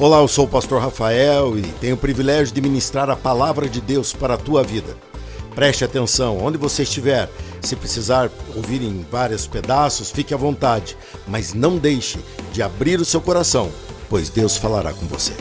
[0.00, 3.82] Olá, eu sou o pastor Rafael e tenho o privilégio de ministrar a palavra de
[3.82, 4.96] Deus para a tua vida.
[5.54, 7.28] Preste atenção, onde você estiver,
[7.60, 10.96] se precisar ouvir em vários pedaços, fique à vontade,
[11.28, 12.18] mas não deixe
[12.50, 13.70] de abrir o seu coração,
[14.08, 15.34] pois Deus falará com você.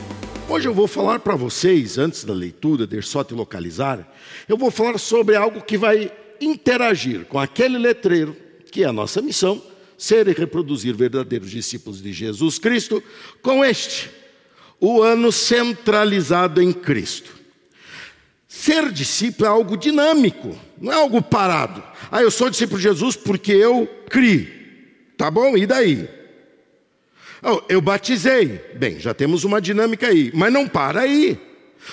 [0.49, 4.05] Hoje eu vou falar para vocês, antes da leitura, deixa só te localizar,
[4.45, 8.35] eu vou falar sobre algo que vai interagir com aquele letreiro,
[8.69, 9.61] que é a nossa missão,
[9.97, 13.01] ser e reproduzir verdadeiros discípulos de Jesus Cristo,
[13.41, 14.18] com este,
[14.79, 17.37] o ano centralizado em Cristo.
[18.47, 21.83] Ser discípulo é algo dinâmico, não é algo parado.
[22.11, 24.59] Ah, eu sou discípulo de Jesus porque eu criei.
[25.17, 25.55] Tá bom?
[25.55, 26.09] E daí?
[27.43, 28.59] Oh, eu batizei.
[28.75, 31.37] Bem, já temos uma dinâmica aí, mas não para aí.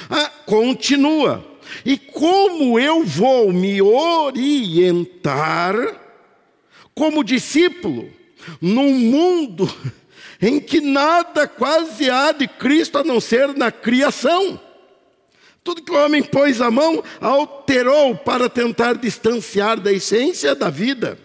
[0.08, 1.44] Ah, continua.
[1.84, 5.74] E como eu vou me orientar
[6.94, 8.08] como discípulo
[8.60, 9.70] num mundo
[10.40, 14.60] em que nada quase há de Cristo a não ser na criação?
[15.64, 21.18] Tudo que o homem pôs a mão alterou para tentar distanciar da essência da vida.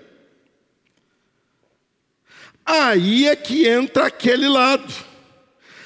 [2.65, 4.91] Aí é que entra aquele lado.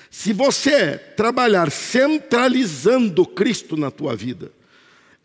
[0.10, 4.52] Se você trabalhar centralizando Cristo na tua vida,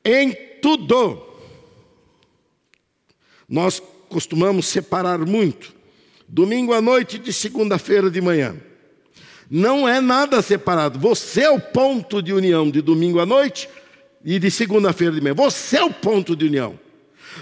[0.05, 1.25] em tudo,
[3.49, 5.73] nós costumamos separar muito.
[6.33, 8.55] Domingo à noite de segunda-feira de manhã.
[9.51, 10.97] Não é nada separado.
[11.01, 13.69] Você é o ponto de união de domingo à noite
[14.25, 15.35] e de segunda-feira de manhã.
[15.35, 16.79] Você é o ponto de união.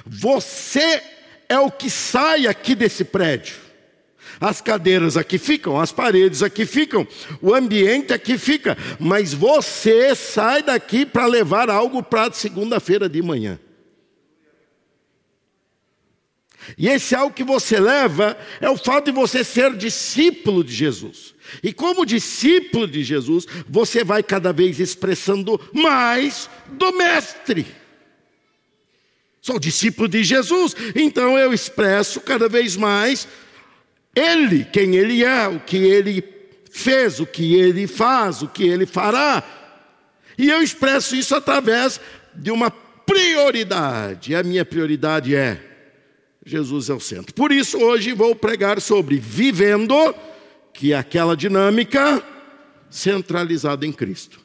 [0.06, 1.02] Você
[1.50, 3.56] é o que sai aqui desse prédio.
[4.40, 7.06] As cadeiras aqui ficam, as paredes aqui ficam,
[7.42, 13.58] o ambiente aqui fica, mas você sai daqui para levar algo para segunda-feira de manhã.
[16.76, 21.34] E esse algo que você leva é o fato de você ser discípulo de Jesus.
[21.62, 27.66] E como discípulo de Jesus, você vai cada vez expressando mais do Mestre.
[29.40, 33.26] Sou discípulo de Jesus, então eu expresso cada vez mais
[34.14, 36.22] Ele, quem Ele é, o que Ele
[36.70, 39.42] fez, o que Ele faz, o que Ele fará.
[40.36, 42.00] E eu expresso isso através
[42.34, 44.32] de uma prioridade.
[44.32, 45.67] E a minha prioridade é
[46.44, 47.34] Jesus é o centro.
[47.34, 50.14] Por isso, hoje vou pregar sobre vivendo,
[50.72, 52.22] que é aquela dinâmica
[52.90, 54.40] centralizada em Cristo,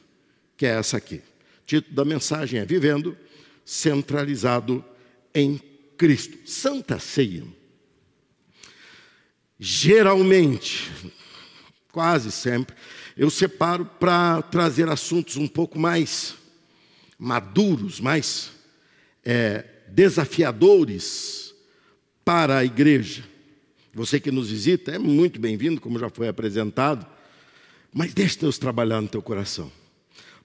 [0.56, 1.16] que é essa aqui.
[1.16, 3.16] O título da mensagem é Vivendo
[3.64, 4.84] centralizado
[5.34, 5.60] em
[5.96, 6.36] Cristo.
[6.44, 7.44] Santa Ceia.
[9.58, 10.90] Geralmente,
[11.90, 12.76] quase sempre,
[13.16, 16.34] eu separo para trazer assuntos um pouco mais
[17.18, 18.50] maduros, mais
[19.24, 21.53] é, desafiadores
[22.24, 23.24] para a igreja.
[23.92, 27.06] Você que nos visita é muito bem-vindo, como já foi apresentado,
[27.92, 29.70] mas deixe Deus trabalhar no teu coração.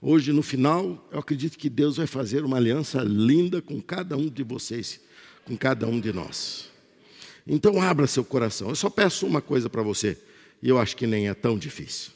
[0.01, 4.29] Hoje, no final, eu acredito que Deus vai fazer uma aliança linda com cada um
[4.29, 5.01] de vocês,
[5.45, 6.69] com cada um de nós.
[7.45, 8.69] Então, abra seu coração.
[8.69, 10.17] Eu só peço uma coisa para você,
[10.61, 12.11] e eu acho que nem é tão difícil.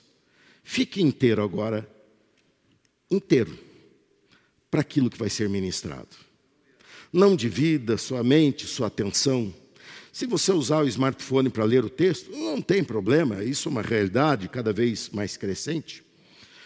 [0.63, 1.89] Fique inteiro agora,
[3.09, 3.57] inteiro,
[4.69, 6.22] para aquilo que vai ser ministrado.
[7.13, 9.53] Não divida sua mente, sua atenção.
[10.11, 13.83] Se você usar o smartphone para ler o texto, não tem problema, isso é uma
[13.83, 16.03] realidade cada vez mais crescente,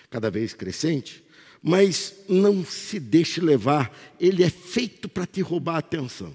[0.09, 1.21] cada vez crescente,
[1.61, 6.33] mas não se deixe levar, ele é feito para te roubar a atenção.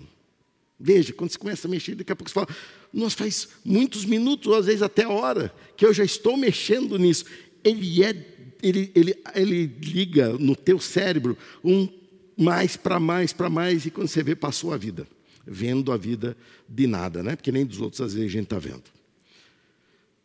[0.79, 2.49] Veja, quando você começa a mexer, daqui a pouco você fala,
[2.93, 7.25] nós faz muitos minutos, às vezes até hora, que eu já estou mexendo nisso.
[7.65, 8.15] Ele é,
[8.62, 11.89] ele, ele, ele liga no teu cérebro um
[12.37, 15.06] mais para mais para mais, e quando você vê, passou a vida,
[15.47, 16.37] vendo a vida
[16.69, 17.37] de nada, né?
[17.37, 18.84] Porque nem dos outros às vezes a gente está vendo.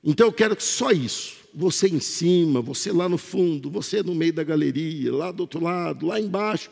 [0.04, 4.16] Então eu quero que só isso, você em cima, você lá no fundo, você no
[4.16, 6.70] meio da galeria, lá do outro lado, lá embaixo,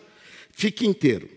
[0.51, 1.28] fique inteiro.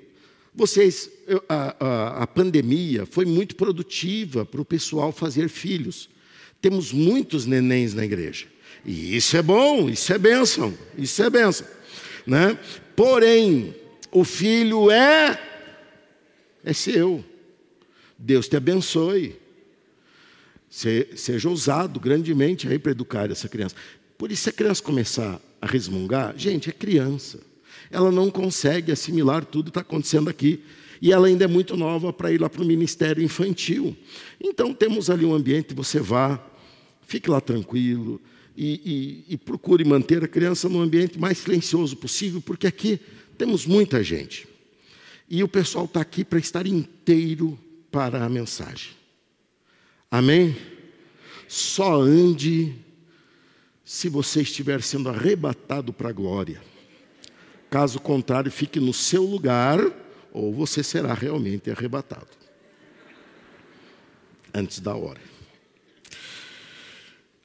[0.54, 1.10] Vocês,
[1.48, 6.08] a, a, a pandemia foi muito produtiva para o pessoal fazer filhos.
[6.60, 8.46] Temos muitos nenéns na igreja.
[8.84, 11.66] E isso é bom, isso é bênção, isso é bênção.
[12.26, 12.58] Né?
[12.96, 13.74] Porém,
[14.10, 15.48] o filho é
[16.64, 17.24] é seu.
[18.18, 19.36] Deus te abençoe.
[20.68, 23.74] seja ousado grandemente aí para educar essa criança.
[24.16, 27.40] Por isso, se a criança começar a resmungar, gente, é criança.
[27.90, 30.62] Ela não consegue assimilar tudo que está acontecendo aqui.
[31.00, 33.96] E ela ainda é muito nova para ir lá para o ministério infantil.
[34.40, 36.44] Então, temos ali um ambiente, você vá,
[37.06, 38.20] fique lá tranquilo
[38.56, 43.00] e, e, e procure manter a criança no ambiente mais silencioso possível, porque aqui
[43.38, 44.46] temos muita gente.
[45.28, 47.58] E o pessoal está aqui para estar inteiro
[47.90, 48.90] para a mensagem.
[50.10, 50.56] Amém?
[51.46, 52.74] Só ande
[53.84, 56.60] se você estiver sendo arrebatado para a glória.
[57.70, 59.80] Caso contrário, fique no seu lugar
[60.32, 62.26] ou você será realmente arrebatado
[64.52, 65.27] antes da hora.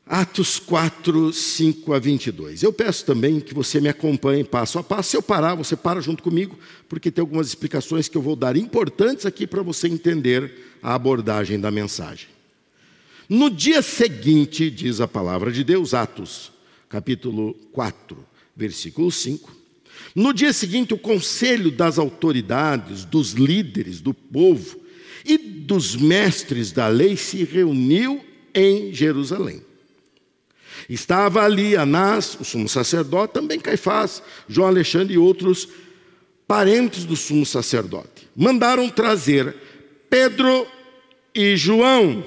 [0.05, 2.61] Atos 4, 5 a 22.
[2.61, 5.11] Eu peço também que você me acompanhe passo a passo.
[5.11, 6.59] Se eu parar, você para junto comigo,
[6.89, 11.57] porque tem algumas explicações que eu vou dar importantes aqui para você entender a abordagem
[11.57, 12.27] da mensagem.
[13.29, 16.51] No dia seguinte, diz a palavra de Deus, Atos,
[16.89, 18.17] capítulo 4,
[18.53, 19.55] versículo 5.
[20.13, 24.81] No dia seguinte, o conselho das autoridades, dos líderes do povo
[25.23, 28.19] e dos mestres da lei se reuniu
[28.53, 29.61] em Jerusalém.
[30.89, 35.67] Estava ali Anás, o sumo sacerdote, também Caifás, João Alexandre e outros
[36.47, 38.27] parentes do sumo sacerdote.
[38.35, 39.55] Mandaram trazer
[40.09, 40.67] Pedro
[41.33, 42.23] e João.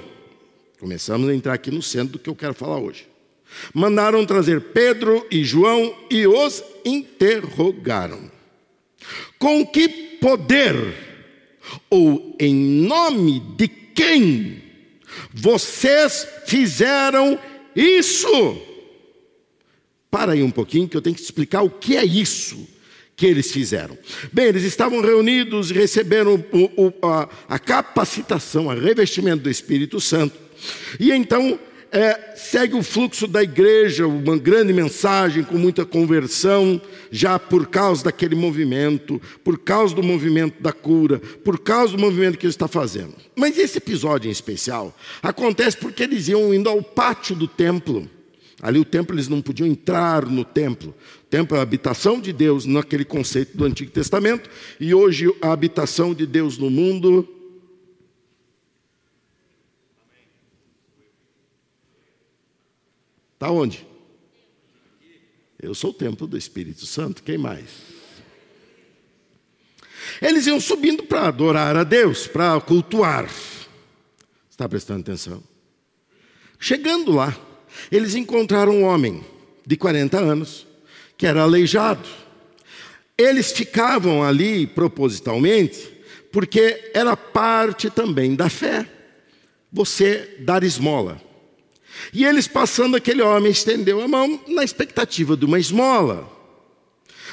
[0.80, 3.06] Começamos a entrar aqui no centro do que eu quero falar hoje.
[3.72, 8.30] Mandaram trazer Pedro e João e os interrogaram.
[9.38, 9.88] Com que
[10.20, 10.74] poder
[11.88, 14.62] ou em nome de quem
[15.32, 17.38] vocês fizeram
[17.76, 18.62] isso!
[20.10, 22.66] Para aí um pouquinho, que eu tenho que te explicar o que é isso
[23.16, 23.96] que eles fizeram.
[24.32, 30.00] Bem, eles estavam reunidos e receberam o, o, a, a, capacitação, a revestimento do Espírito
[30.00, 30.36] Santo.
[31.00, 31.58] E então
[31.92, 36.80] é, segue o fluxo da igreja, uma grande mensagem com muita conversão,
[37.10, 42.38] já por causa daquele movimento, por causa do movimento da cura, por causa do movimento
[42.38, 43.14] que ele está fazendo.
[43.34, 48.08] Mas esse episódio em especial acontece porque eles iam indo ao pátio do templo.
[48.60, 50.94] Ali o templo eles não podiam entrar no templo.
[51.22, 54.48] O templo é a habitação de Deus naquele conceito do Antigo Testamento,
[54.80, 57.35] e hoje a habitação de Deus no mundo
[63.46, 63.86] Está onde?
[65.62, 67.68] Eu sou o templo do Espírito Santo, quem mais?
[70.20, 73.30] Eles iam subindo para adorar a Deus, para cultuar.
[74.50, 75.40] Está prestando atenção?
[76.58, 77.38] Chegando lá,
[77.92, 79.24] eles encontraram um homem
[79.64, 80.66] de 40 anos,
[81.16, 82.08] que era aleijado.
[83.16, 85.88] Eles ficavam ali propositalmente,
[86.32, 88.90] porque era parte também da fé,
[89.72, 91.24] você dar esmola.
[92.12, 96.36] E eles passando, aquele homem estendeu a mão na expectativa de uma esmola.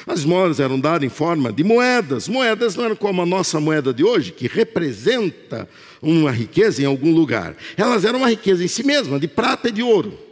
[0.06, 2.28] As esmolas eram dadas em forma de moedas.
[2.28, 5.68] Moedas não eram como a nossa moeda de hoje, que representa
[6.02, 7.56] uma riqueza em algum lugar.
[7.76, 10.23] Elas eram uma riqueza em si mesma, de prata e de ouro.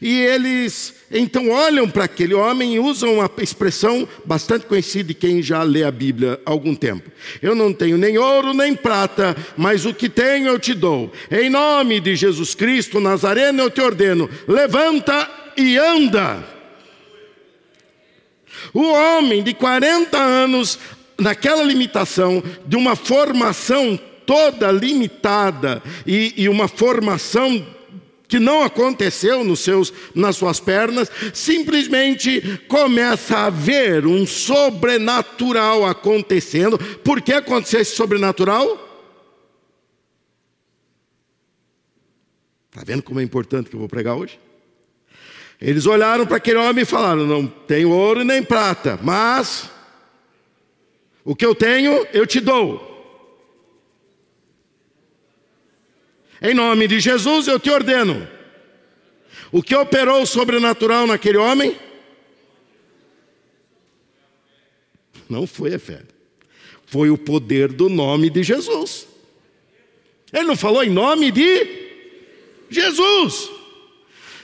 [0.00, 5.42] E eles então olham para aquele homem e usam uma expressão bastante conhecida de quem
[5.42, 7.10] já lê a Bíblia há algum tempo.
[7.40, 11.12] Eu não tenho nem ouro nem prata, mas o que tenho eu te dou.
[11.30, 16.44] Em nome de Jesus Cristo Nazareno eu te ordeno: levanta e anda.
[18.72, 20.78] O homem de 40 anos,
[21.18, 27.64] naquela limitação de uma formação toda limitada e, e uma formação
[28.26, 36.78] que não aconteceu nos seus, nas suas pernas, simplesmente começa a ver um sobrenatural acontecendo.
[36.78, 38.80] Por que aconteceu esse sobrenatural?
[42.70, 44.40] Está vendo como é importante que eu vou pregar hoje?
[45.60, 49.70] Eles olharam para aquele homem e falaram: Não tenho ouro nem prata, mas
[51.24, 52.93] o que eu tenho eu te dou.
[56.44, 58.28] Em nome de Jesus eu te ordeno.
[59.50, 61.74] O que operou o sobrenatural naquele homem?
[65.26, 66.02] Não foi a fé.
[66.84, 69.08] Foi o poder do nome de Jesus.
[70.30, 71.66] Ele não falou em nome de
[72.68, 73.48] Jesus.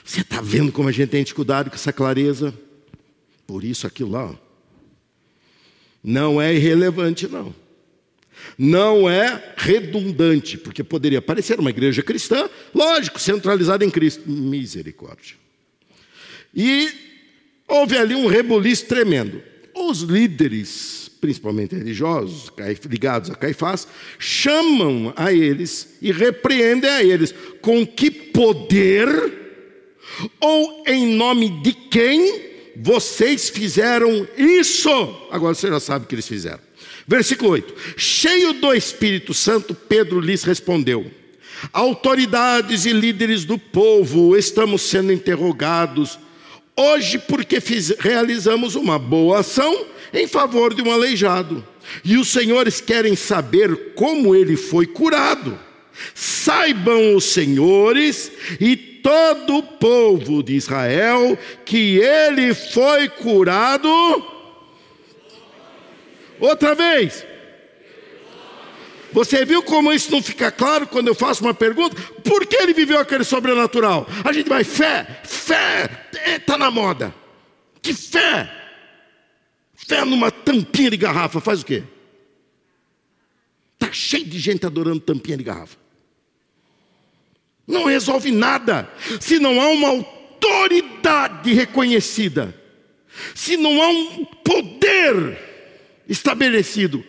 [0.03, 2.51] Você está vendo como a gente tem dificuldade com essa clareza?
[3.45, 4.35] Por isso aquilo lá.
[6.03, 7.53] Não é irrelevante, não
[8.57, 14.29] não é redundante, porque poderia parecer uma igreja cristã, lógico, centralizada em Cristo.
[14.29, 15.35] Misericórdia.
[16.55, 16.89] E
[17.67, 19.41] houve ali um rebuliço tremendo.
[19.73, 22.51] Os líderes, principalmente religiosos,
[22.89, 23.87] ligados a Caifás,
[24.19, 27.33] chamam a eles e repreendem a eles.
[27.61, 29.39] Com que poder
[30.39, 34.89] ou em nome de quem vocês fizeram isso?
[35.31, 36.59] Agora você já sabe o que eles fizeram.
[37.07, 41.09] Versículo 8: Cheio do Espírito Santo, Pedro lhes respondeu:
[41.71, 46.19] Autoridades e líderes do povo, estamos sendo interrogados
[46.75, 51.65] hoje porque fiz, realizamos uma boa ação em favor de um aleijado.
[52.03, 55.57] E os senhores querem saber como ele foi curado.
[56.15, 63.89] Saibam os senhores e todo o povo de Israel que ele foi curado.
[66.41, 67.25] Outra vez.
[69.13, 71.95] Você viu como isso não fica claro quando eu faço uma pergunta?
[72.23, 74.07] Por que ele viveu aquele sobrenatural?
[74.23, 76.07] A gente vai, fé, fé,
[76.37, 77.13] está na moda.
[77.81, 78.49] Que fé?
[79.75, 81.83] Fé numa tampinha de garrafa faz o quê?
[83.73, 85.77] Está cheio de gente adorando tampinha de garrafa.
[87.67, 92.55] Não resolve nada se não há uma autoridade reconhecida,
[93.35, 95.50] se não há um poder
[96.07, 97.03] estabelecido.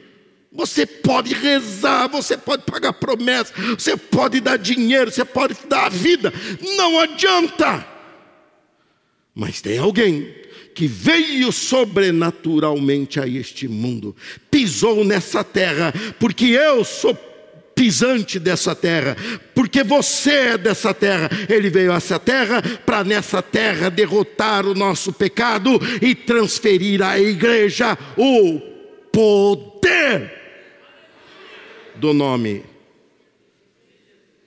[0.52, 5.88] Você pode rezar, você pode pagar promessas, você pode dar dinheiro, você pode dar a
[5.88, 6.32] vida,
[6.76, 7.86] não adianta.
[9.34, 10.34] Mas tem alguém
[10.74, 14.14] que veio sobrenaturalmente a este mundo,
[14.50, 17.14] pisou nessa terra, porque eu sou
[17.74, 19.16] pisante dessa terra,
[19.54, 21.30] porque você é dessa terra.
[21.48, 27.18] Ele veio a essa terra para nessa terra derrotar o nosso pecado e transferir à
[27.18, 28.71] igreja o
[29.12, 30.32] poder
[31.94, 32.64] do nome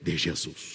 [0.02, 0.74] de Jesus.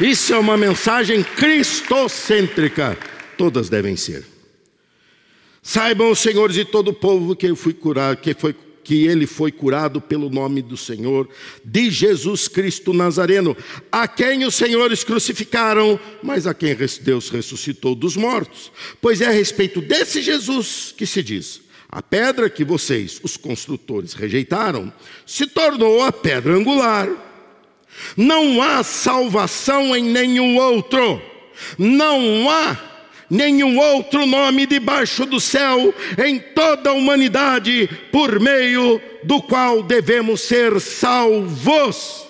[0.00, 2.96] Isso é uma mensagem cristocêntrica,
[3.36, 4.24] todas devem ser.
[5.62, 8.54] Saibam os senhores e todo o povo que eu fui curar, que foi
[8.88, 11.28] que ele foi curado pelo nome do Senhor,
[11.62, 13.54] de Jesus Cristo Nazareno,
[13.92, 18.72] a quem os senhores crucificaram, mas a quem Deus ressuscitou dos mortos.
[18.98, 24.14] Pois é a respeito desse Jesus que se diz: a pedra que vocês, os construtores,
[24.14, 24.90] rejeitaram,
[25.26, 27.10] se tornou a pedra angular.
[28.16, 31.20] Não há salvação em nenhum outro,
[31.76, 32.97] não há
[33.30, 35.94] nenhum outro nome debaixo do céu
[36.24, 42.26] em toda a humanidade por meio do qual devemos ser salvos.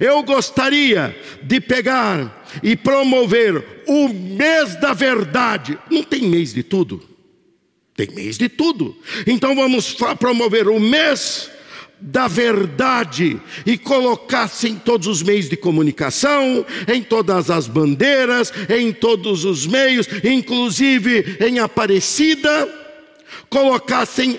[0.00, 5.78] Eu gostaria de pegar e promover o mês da verdade.
[5.90, 7.02] Não tem mês de tudo.
[7.96, 8.96] Tem mês de tudo.
[9.26, 11.50] Então vamos promover o mês
[12.00, 18.92] da verdade e colocasse em todos os meios de comunicação, em todas as bandeiras, em
[18.92, 22.68] todos os meios, inclusive em Aparecida,
[23.50, 24.38] colocassem,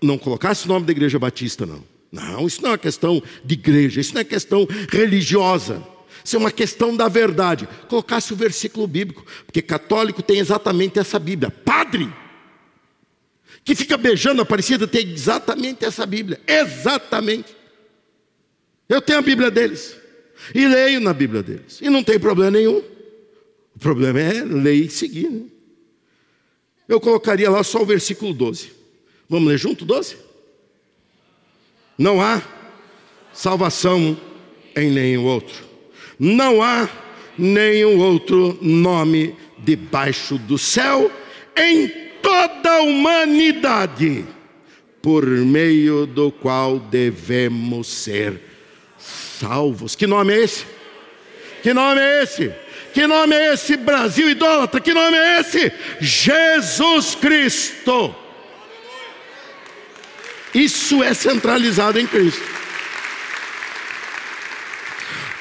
[0.00, 1.82] não colocasse o nome da igreja batista, não.
[2.10, 5.82] Não, isso não é questão de igreja, isso não é questão religiosa.
[6.24, 7.68] Isso é uma questão da verdade.
[7.88, 11.50] Colocasse o versículo bíblico, porque católico tem exatamente essa Bíblia.
[11.50, 12.10] Padre,
[13.68, 16.40] que fica beijando a Aparecida tem exatamente essa Bíblia.
[16.46, 17.54] Exatamente.
[18.88, 19.94] Eu tenho a Bíblia deles.
[20.54, 21.78] E leio na Bíblia deles.
[21.82, 22.82] E não tem problema nenhum.
[23.76, 25.28] O problema é ler e seguir.
[25.28, 25.42] Né?
[26.88, 28.72] Eu colocaria lá só o versículo 12.
[29.28, 30.16] Vamos ler junto 12?
[31.98, 32.42] Não há
[33.34, 34.18] salvação
[34.74, 35.62] em nenhum outro.
[36.18, 36.88] Não há
[37.36, 41.12] nenhum outro nome debaixo do céu
[41.54, 44.24] em toda a humanidade,
[45.02, 48.40] por meio do qual devemos ser
[48.98, 49.94] salvos.
[49.94, 50.66] Que nome é esse?
[51.62, 52.52] Que nome é esse?
[52.92, 54.80] Que nome é esse, Brasil idólatra?
[54.80, 55.72] Que nome é esse?
[56.00, 58.14] Jesus Cristo.
[60.54, 62.57] Isso é centralizado em Cristo.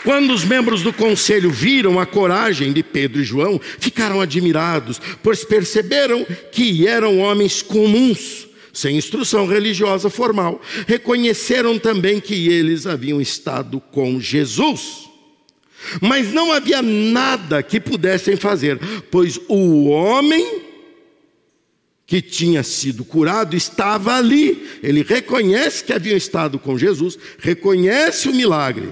[0.08, 5.44] Quando os membros do conselho viram a coragem de Pedro e João, ficaram admirados, pois
[5.44, 10.62] perceberam que eram homens comuns, sem instrução religiosa formal.
[10.88, 15.10] Reconheceram também que eles haviam estado com Jesus.
[16.00, 18.80] Mas não havia nada que pudessem fazer,
[19.12, 20.62] pois o homem
[22.06, 24.70] que tinha sido curado estava ali.
[24.82, 28.88] Ele reconhece que haviam estado com Jesus, reconhece o milagre.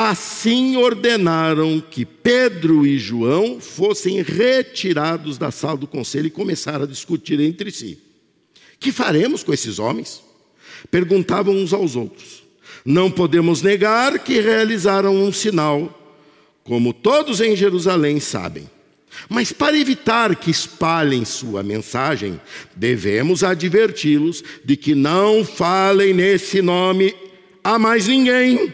[0.00, 6.86] Assim ordenaram que Pedro e João fossem retirados da sala do conselho e começaram a
[6.86, 7.98] discutir entre si:
[8.78, 10.22] Que faremos com esses homens?
[10.88, 12.44] Perguntavam uns aos outros.
[12.84, 16.22] Não podemos negar que realizaram um sinal,
[16.62, 18.70] como todos em Jerusalém sabem.
[19.28, 22.40] Mas para evitar que espalhem sua mensagem,
[22.76, 27.12] devemos adverti-los de que não falem nesse nome
[27.64, 28.72] a mais ninguém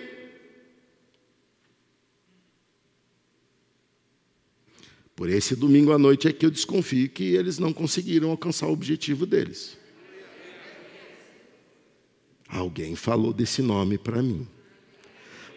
[5.25, 8.73] Por esse domingo à noite é que eu desconfio que eles não conseguiram alcançar o
[8.73, 9.75] objetivo deles.
[12.47, 14.47] Alguém falou desse nome para mim.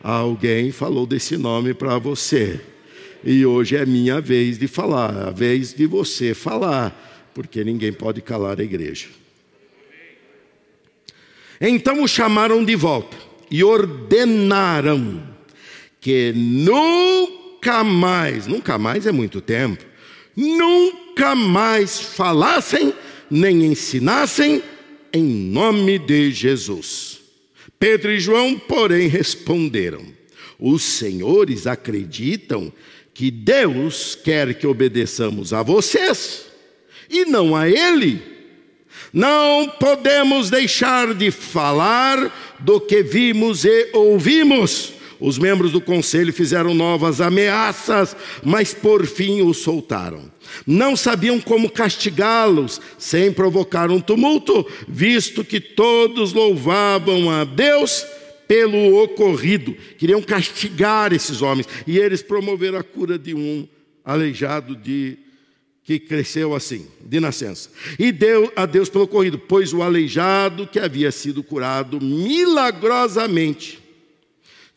[0.01, 2.62] Alguém falou desse nome para você.
[3.21, 8.21] E hoje é minha vez de falar, a vez de você falar, porque ninguém pode
[8.21, 9.09] calar a igreja.
[11.59, 13.17] Então o chamaram de volta
[13.51, 15.21] e ordenaram
[16.00, 17.47] que nunca
[17.83, 19.83] mais, nunca mais é muito tempo,
[20.36, 22.93] nunca mais falassem
[23.29, 24.62] nem ensinassem
[25.13, 27.19] em nome de Jesus.
[27.79, 30.05] Pedro e João, porém, responderam:
[30.59, 32.71] Os senhores acreditam
[33.13, 36.45] que Deus quer que obedeçamos a vocês
[37.09, 38.21] e não a Ele.
[39.13, 44.93] Não podemos deixar de falar do que vimos e ouvimos.
[45.19, 50.31] Os membros do conselho fizeram novas ameaças, mas por fim o soltaram.
[50.65, 58.05] Não sabiam como castigá-los sem provocar um tumulto, visto que todos louvavam a Deus
[58.47, 59.75] pelo ocorrido.
[59.97, 63.67] Queriam castigar esses homens e eles promoveram a cura de um
[64.05, 65.17] aleijado de
[65.83, 67.69] que cresceu assim, de nascença.
[67.97, 73.87] E deu a Deus pelo ocorrido, pois o aleijado que havia sido curado milagrosamente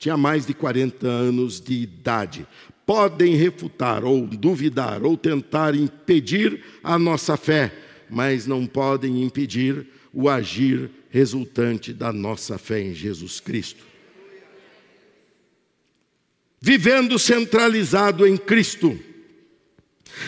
[0.01, 2.47] tinha mais de 40 anos de idade.
[2.87, 7.71] Podem refutar ou duvidar ou tentar impedir a nossa fé,
[8.09, 13.85] mas não podem impedir o agir resultante da nossa fé em Jesus Cristo.
[16.59, 18.99] Vivendo centralizado em Cristo.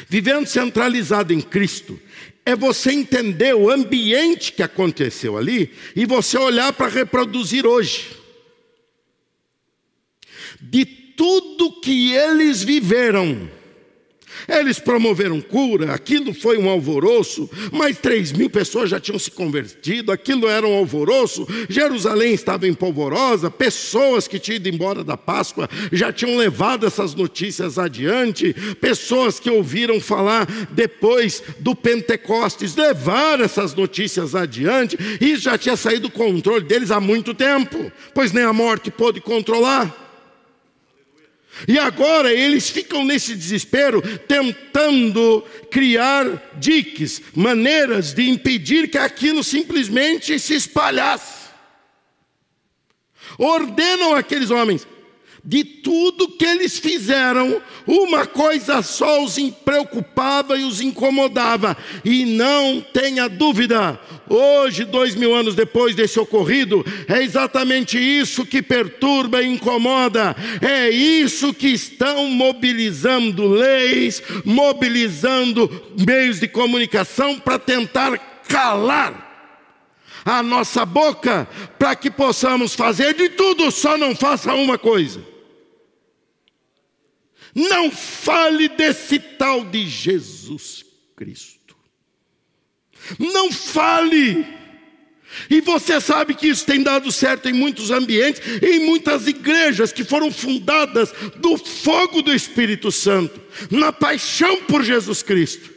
[0.07, 1.99] Vivendo centralizado em Cristo
[2.45, 8.22] é você entender o ambiente que aconteceu ali e você olhar para reproduzir hoje
[10.61, 13.49] de tudo que eles viveram.
[14.49, 20.11] Eles promoveram cura, aquilo foi um alvoroço, mais três mil pessoas já tinham se convertido,
[20.11, 25.69] aquilo era um alvoroço, Jerusalém estava em polvorosa, pessoas que tinham ido embora da Páscoa
[25.93, 33.75] já tinham levado essas notícias adiante, pessoas que ouviram falar depois do Pentecostes levaram essas
[33.75, 38.53] notícias adiante, e já tinha saído do controle deles há muito tempo, pois nem a
[38.53, 40.02] morte pôde controlar.
[41.69, 50.39] E agora eles ficam nesse desespero, tentando criar diques, maneiras de impedir que aquilo simplesmente
[50.39, 51.43] se espalhasse.
[53.39, 54.87] Ordenam aqueles homens:
[55.45, 61.77] de tudo que eles fizeram, uma coisa só os preocupava e os incomodava.
[62.05, 68.63] E não tenha dúvida, hoje, dois mil anos depois desse ocorrido, é exatamente isso que
[68.63, 70.37] perturba e incomoda.
[70.61, 75.69] É isso que estão mobilizando leis, mobilizando
[76.07, 78.17] meios de comunicação para tentar
[78.49, 79.31] calar
[80.25, 85.32] a nossa boca para que possamos fazer de tudo, só não faça uma coisa.
[87.55, 90.85] Não fale desse tal de Jesus
[91.15, 91.77] Cristo.
[93.19, 94.47] Não fale.
[95.49, 100.05] E você sabe que isso tem dado certo em muitos ambientes, em muitas igrejas que
[100.05, 105.71] foram fundadas do fogo do Espírito Santo, na paixão por Jesus Cristo.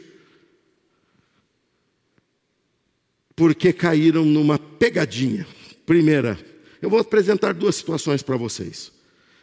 [3.34, 5.46] Porque caíram numa pegadinha.
[5.84, 6.38] Primeira,
[6.80, 8.92] eu vou apresentar duas situações para vocês.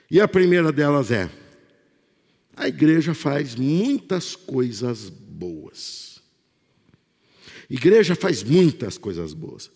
[0.09, 1.29] E a primeira delas é:
[2.55, 6.21] a igreja faz muitas coisas boas.
[7.69, 9.71] Igreja faz muitas coisas boas.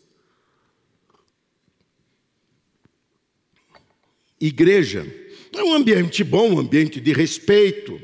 [4.40, 5.06] Igreja
[5.52, 8.00] é um ambiente bom, um ambiente de respeito.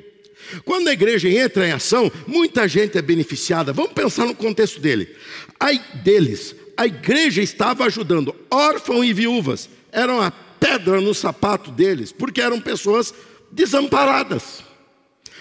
[0.65, 3.71] Quando a igreja entra em ação, muita gente é beneficiada.
[3.71, 5.15] Vamos pensar no contexto dele.
[5.59, 9.69] A, deles, a igreja estava ajudando órfãos e viúvas.
[9.91, 13.13] Era uma pedra no sapato deles, porque eram pessoas
[13.51, 14.62] desamparadas.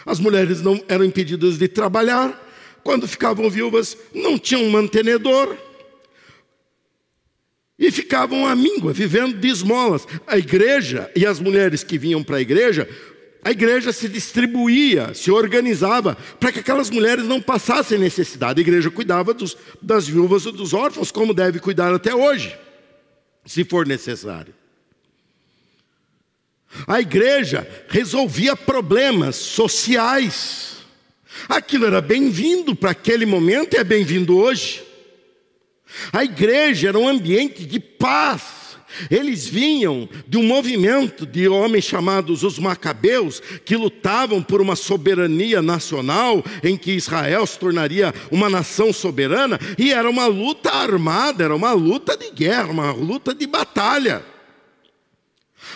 [0.04, 2.38] As mulheres não eram impedidas de trabalhar,
[2.82, 5.56] quando ficavam viúvas, não tinham mantenedor
[7.78, 10.06] e ficavam à míngua, vivendo de esmolas.
[10.26, 12.88] A igreja e as mulheres que vinham para a igreja,
[13.44, 18.60] a igreja se distribuía, se organizava para que aquelas mulheres não passassem necessidade.
[18.60, 22.56] A igreja cuidava dos, das viúvas e dos órfãos, como deve cuidar até hoje,
[23.44, 24.54] se for necessário.
[26.86, 30.76] A igreja resolvia problemas sociais.
[31.48, 34.82] Aquilo era bem-vindo para aquele momento e é bem-vindo hoje.
[36.12, 38.62] A igreja era um ambiente de paz.
[39.10, 45.62] Eles vinham de um movimento de homens chamados os Macabeus, que lutavam por uma soberania
[45.62, 51.56] nacional, em que Israel se tornaria uma nação soberana, e era uma luta armada, era
[51.56, 54.31] uma luta de guerra, uma luta de batalha.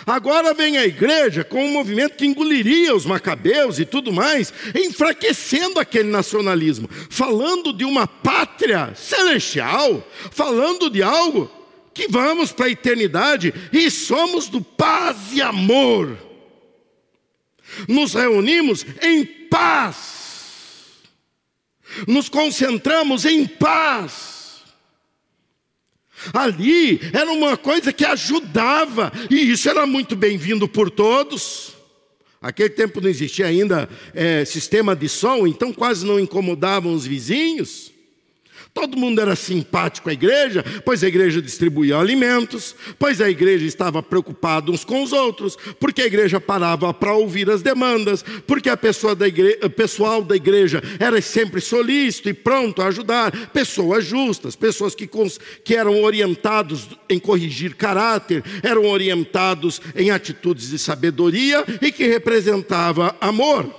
[0.05, 5.79] Agora vem a igreja com um movimento que engoliria os macabeus e tudo mais, enfraquecendo
[5.79, 11.51] aquele nacionalismo, falando de uma pátria celestial, falando de algo
[11.93, 16.17] que vamos para a eternidade e somos do paz e amor.
[17.87, 21.01] Nos reunimos em paz,
[22.07, 24.36] nos concentramos em paz.
[26.33, 31.73] Ali era uma coisa que ajudava, e isso era muito bem-vindo por todos.
[32.41, 37.91] Aquele tempo não existia ainda é, sistema de som, então quase não incomodavam os vizinhos.
[38.77, 44.03] Todo mundo era simpático à igreja, pois a igreja distribuía alimentos, pois a igreja estava
[44.03, 48.77] preocupada uns com os outros, porque a igreja parava para ouvir as demandas, porque a
[48.77, 54.05] pessoa da igreja, o pessoal da igreja era sempre solícito e pronto a ajudar, pessoas
[54.05, 55.09] justas, pessoas que,
[55.63, 63.15] que eram orientados em corrigir caráter, eram orientados em atitudes de sabedoria e que representava
[63.19, 63.73] amor.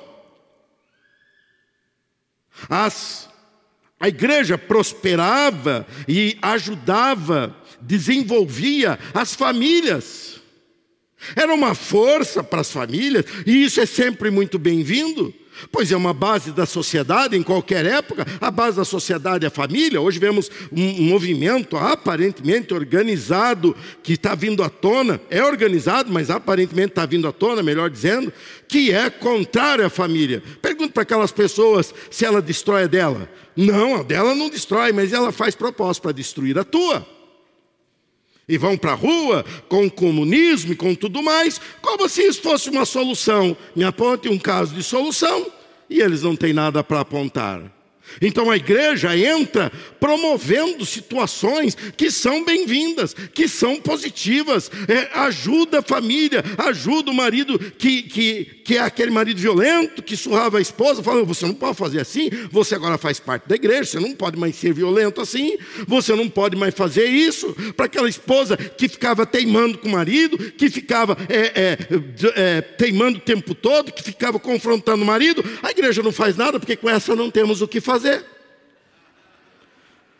[2.68, 3.27] As
[4.00, 10.40] a igreja prosperava e ajudava, desenvolvia as famílias.
[11.34, 15.34] Era uma força para as famílias, e isso é sempre muito bem-vindo.
[15.70, 19.50] Pois é uma base da sociedade em qualquer época, a base da sociedade é a
[19.50, 20.00] família.
[20.00, 26.90] Hoje vemos um movimento aparentemente organizado que está vindo à tona, é organizado, mas aparentemente
[26.90, 28.32] está vindo à tona, melhor dizendo,
[28.66, 30.42] que é contrário à família.
[30.62, 33.28] Pergunto para aquelas pessoas se ela destrói a dela.
[33.56, 37.17] Não, a dela não destrói, mas ela faz propósito para destruir a tua
[38.48, 42.40] e vão para a rua com o comunismo e com tudo mais, como se isso
[42.40, 43.56] fosse uma solução.
[43.76, 45.46] Me aponte um caso de solução
[45.90, 47.77] e eles não têm nada para apontar.
[48.20, 55.82] Então a igreja entra promovendo situações que são bem-vindas, que são positivas, é, ajuda a
[55.82, 61.02] família, ajuda o marido que, que, que é aquele marido violento, que surrava a esposa,
[61.02, 64.38] falando: você não pode fazer assim, você agora faz parte da igreja, você não pode
[64.38, 67.54] mais ser violento assim, você não pode mais fazer isso.
[67.76, 71.78] Para aquela esposa que ficava teimando com o marido, que ficava é, é,
[72.36, 76.58] é, teimando o tempo todo, que ficava confrontando o marido, a igreja não faz nada,
[76.58, 78.24] porque com essa não temos o que fazer fazer.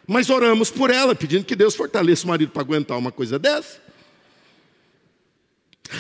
[0.07, 3.87] Mas oramos por ela, pedindo que Deus fortaleça o marido para aguentar uma coisa dessa.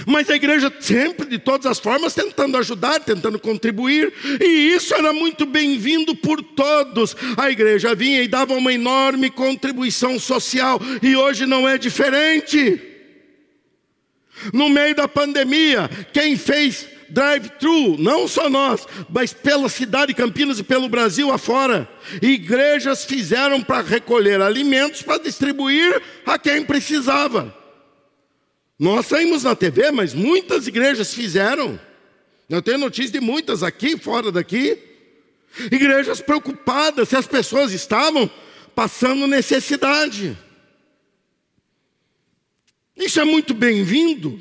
[0.07, 5.13] Mas a igreja sempre, de todas as formas, tentando ajudar, tentando contribuir, e isso era
[5.13, 7.17] muito bem-vindo por todos.
[7.37, 12.81] A igreja vinha e dava uma enorme contribuição social, e hoje não é diferente.
[14.53, 20.59] No meio da pandemia, quem fez drive-thru, não só nós, mas pela cidade de Campinas
[20.59, 21.89] e pelo Brasil afora.
[22.21, 27.55] Igrejas fizeram para recolher alimentos para distribuir a quem precisava.
[28.79, 31.79] Nós saímos na TV, mas muitas igrejas fizeram.
[32.49, 34.79] Eu tenho notícia de muitas aqui, fora daqui.
[35.71, 38.31] Igrejas preocupadas se as pessoas estavam
[38.75, 40.39] passando necessidade.
[42.97, 44.41] Isso é muito bem-vindo.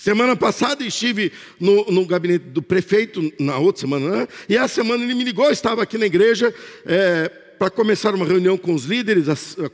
[0.00, 4.28] Semana passada estive no, no, gabinete do prefeito, na outra semana, né?
[4.48, 6.54] e a semana ele me ligou, estava aqui na igreja,
[6.86, 9.26] é, para começar uma reunião com os líderes,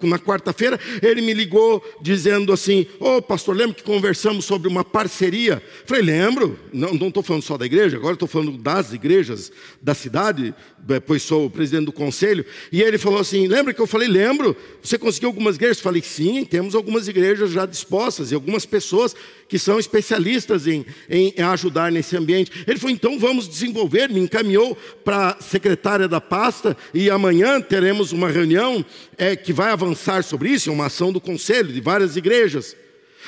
[0.03, 4.83] na quarta-feira, ele me ligou dizendo assim: Ô oh, pastor, lembra que conversamos sobre uma
[4.83, 5.62] parceria?
[5.85, 10.53] Falei, lembro, não estou falando só da igreja, agora estou falando das igrejas da cidade,
[10.88, 12.44] é, pois sou o presidente do conselho.
[12.72, 15.79] E ele falou assim: lembra que eu falei, lembro, você conseguiu algumas igrejas?
[15.79, 19.14] Falei, sim, temos algumas igrejas já dispostas e algumas pessoas
[19.49, 22.51] que são especialistas em, em ajudar nesse ambiente.
[22.66, 28.11] Ele falou, então vamos desenvolver, me encaminhou para a secretária da pasta e amanhã teremos
[28.11, 28.83] uma reunião
[29.19, 32.75] é, que vai avançar sobre isso, é uma ação do conselho de várias igrejas.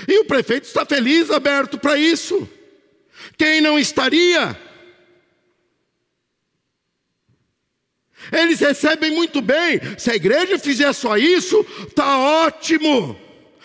[0.09, 2.49] E o prefeito está feliz, aberto para isso.
[3.37, 4.59] Quem não estaria?
[8.33, 9.81] Eles recebem muito bem.
[9.99, 13.21] Se a igreja fizer só isso, está ótimo.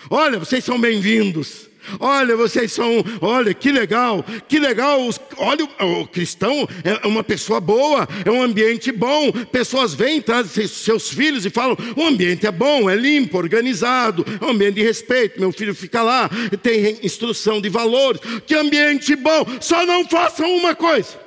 [0.10, 1.70] Olha, vocês são bem-vindos.
[2.00, 5.00] Olha, vocês são, olha, que legal, que legal.
[5.38, 5.66] Olha,
[6.02, 9.32] o cristão é uma pessoa boa, é um ambiente bom.
[9.32, 14.46] Pessoas vêm, trazem seus filhos e falam: o ambiente é bom, é limpo, organizado, é
[14.46, 15.40] um ambiente de respeito.
[15.40, 16.30] Meu filho fica lá,
[16.62, 18.22] tem instrução de valores.
[18.48, 21.24] Que ambiente bom, só não façam uma coisa.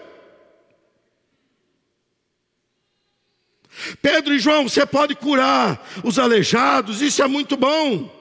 [4.00, 8.15] Pedro e João, você pode curar os aleijados, isso é muito bom.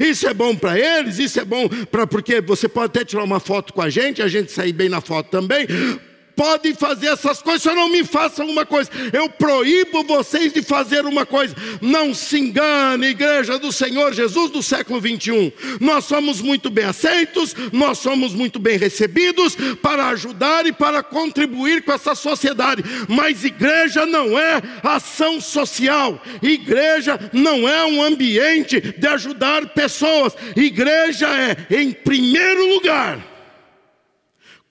[0.00, 3.40] Isso é bom para eles, isso é bom para porque você pode até tirar uma
[3.40, 5.66] foto com a gente, a gente sair bem na foto também.
[6.36, 8.90] Podem fazer essas coisas, só não me façam uma coisa.
[9.12, 11.54] Eu proíbo vocês de fazer uma coisa.
[11.80, 15.52] Não se engane, igreja do Senhor Jesus do século 21.
[15.80, 21.82] Nós somos muito bem aceitos, nós somos muito bem recebidos para ajudar e para contribuir
[21.82, 22.82] com essa sociedade.
[23.08, 26.22] Mas igreja não é ação social.
[26.42, 30.34] Igreja não é um ambiente de ajudar pessoas.
[30.56, 33.18] Igreja é, em primeiro lugar,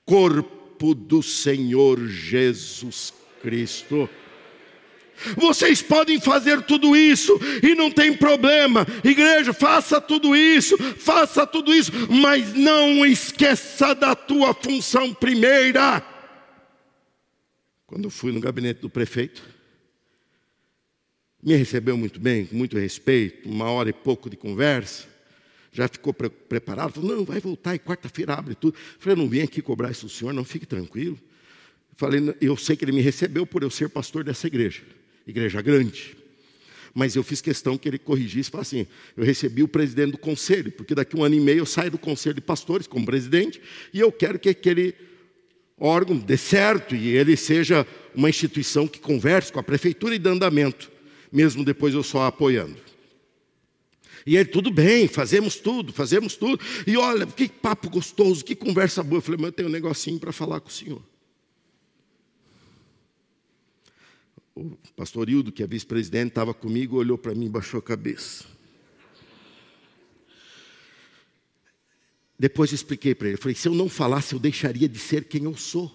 [0.06, 4.10] corpo do Senhor Jesus Cristo.
[5.38, 8.86] Vocês podem fazer tudo isso e não tem problema.
[9.04, 16.04] Igreja, faça tudo isso, faça tudo isso, mas não esqueça da tua função primeira.
[17.86, 19.44] Quando fui no gabinete do prefeito,
[21.42, 25.13] me recebeu muito bem, com muito respeito, uma hora e pouco de conversa.
[25.74, 26.94] Já ficou pre preparado?
[26.94, 28.76] Falou, não, vai voltar e quarta-feira abre tudo.
[29.00, 31.20] Falei, não vim aqui cobrar isso do senhor, não, fique tranquilo.
[31.98, 34.82] Falei, eu sei que ele me recebeu por eu ser pastor dessa igreja,
[35.28, 36.16] igreja grande.
[36.94, 40.72] Mas eu fiz questão que ele corrigisse e assim: eu recebi o presidente do conselho,
[40.72, 43.60] porque daqui um ano e meio eu saio do conselho de pastores como presidente,
[43.92, 44.94] e eu quero que aquele
[45.78, 50.30] órgão dê certo e ele seja uma instituição que converse com a prefeitura e dê
[50.30, 50.94] andamento
[51.34, 52.78] mesmo depois eu só apoiando.
[54.26, 56.64] E ele, tudo bem, fazemos tudo, fazemos tudo.
[56.88, 59.18] E olha, que papo gostoso, que conversa boa.
[59.18, 61.02] Eu falei, mas eu tenho um negocinho para falar com o senhor.
[64.56, 68.46] O pastor Hildo, que é vice-presidente, estava comigo, olhou para mim e baixou a cabeça.
[72.38, 75.26] Depois eu expliquei para ele, eu falei, se eu não falasse, eu deixaria de ser
[75.26, 75.92] quem eu sou.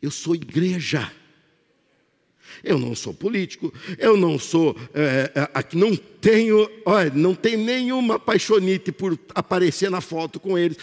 [0.00, 1.10] Eu sou igreja.
[2.62, 8.18] Eu não sou político, eu não sou, é, é, não tenho, olha, não tenho nenhuma
[8.18, 10.76] paixonite por aparecer na foto com eles.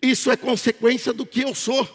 [0.00, 1.88] Isso é consequência do que eu sou.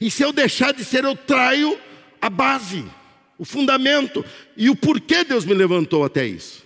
[0.00, 1.78] E se eu deixar de ser, eu traio
[2.20, 2.84] a base,
[3.38, 4.24] o fundamento
[4.56, 6.62] e o porquê Deus me levantou até isso.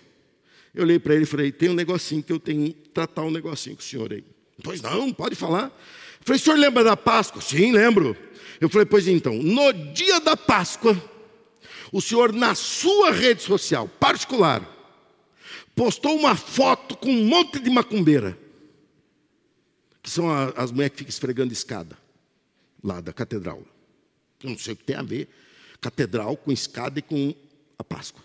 [0.75, 3.31] Eu olhei para ele e falei: tem um negocinho que eu tenho que tratar um
[3.31, 4.23] negocinho com o senhor aí.
[4.63, 5.67] Pois não, pode falar.
[5.67, 7.41] Eu falei: o senhor lembra da Páscoa?
[7.41, 8.15] Sim, lembro.
[8.61, 10.95] Eu falei: pois então, no dia da Páscoa
[11.93, 14.63] o senhor, na sua rede social particular,
[15.75, 18.37] postou uma foto com um monte de macumbeira,
[20.03, 21.99] que são as mulheres que ficam esfregando escada,
[22.83, 23.63] lá da catedral.
[24.43, 25.29] Eu não sei o que tem a ver,
[25.81, 27.35] catedral com escada e com
[27.79, 28.23] a Páscoa.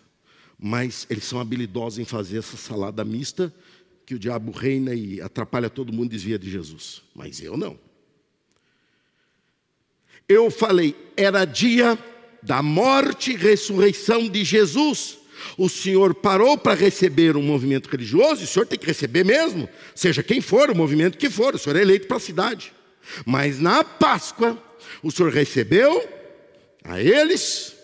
[0.58, 3.54] Mas eles são habilidosos em fazer essa salada mista,
[4.06, 7.02] que o diabo reina e atrapalha todo mundo e desvia de Jesus.
[7.15, 7.80] Mas eu não.
[10.28, 11.97] Eu falei, era dia
[12.41, 15.17] da morte e ressurreição de Jesus.
[15.58, 19.67] O senhor parou para receber um movimento religioso, e o senhor tem que receber mesmo,
[19.95, 22.73] seja quem for, o movimento que for, o senhor é eleito para a cidade.
[23.25, 24.62] Mas na Páscoa,
[25.01, 26.08] o senhor recebeu
[26.84, 27.75] a eles,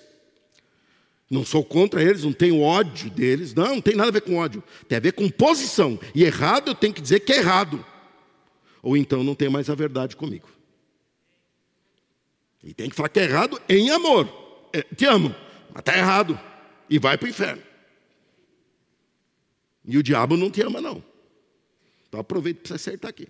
[1.30, 4.38] não sou contra eles, não tenho ódio deles, não, não tem nada a ver com
[4.38, 6.00] ódio, tem a ver com posição.
[6.16, 7.84] E errado eu tenho que dizer que é errado,
[8.82, 10.48] ou então não tem mais a verdade comigo.
[12.64, 14.47] E tem que falar que é errado em amor.
[14.74, 15.36] É, te amo,
[15.70, 16.40] mas está errado.
[16.90, 17.64] E vai para o inferno.
[19.86, 21.04] E o diabo não te ama, não.
[22.08, 23.28] Então aproveita para você acertar aqui.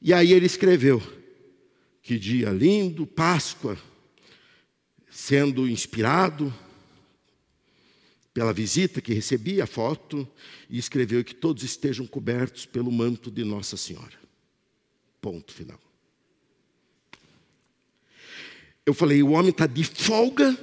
[0.00, 1.02] E aí ele escreveu:
[2.02, 3.78] Que dia lindo, Páscoa,
[5.10, 6.52] sendo inspirado
[8.32, 10.28] pela visita que recebi, a foto,
[10.68, 14.12] e escreveu que todos estejam cobertos pelo manto de Nossa Senhora.
[15.22, 15.80] Ponto final.
[18.86, 20.56] Eu falei: o homem está de folga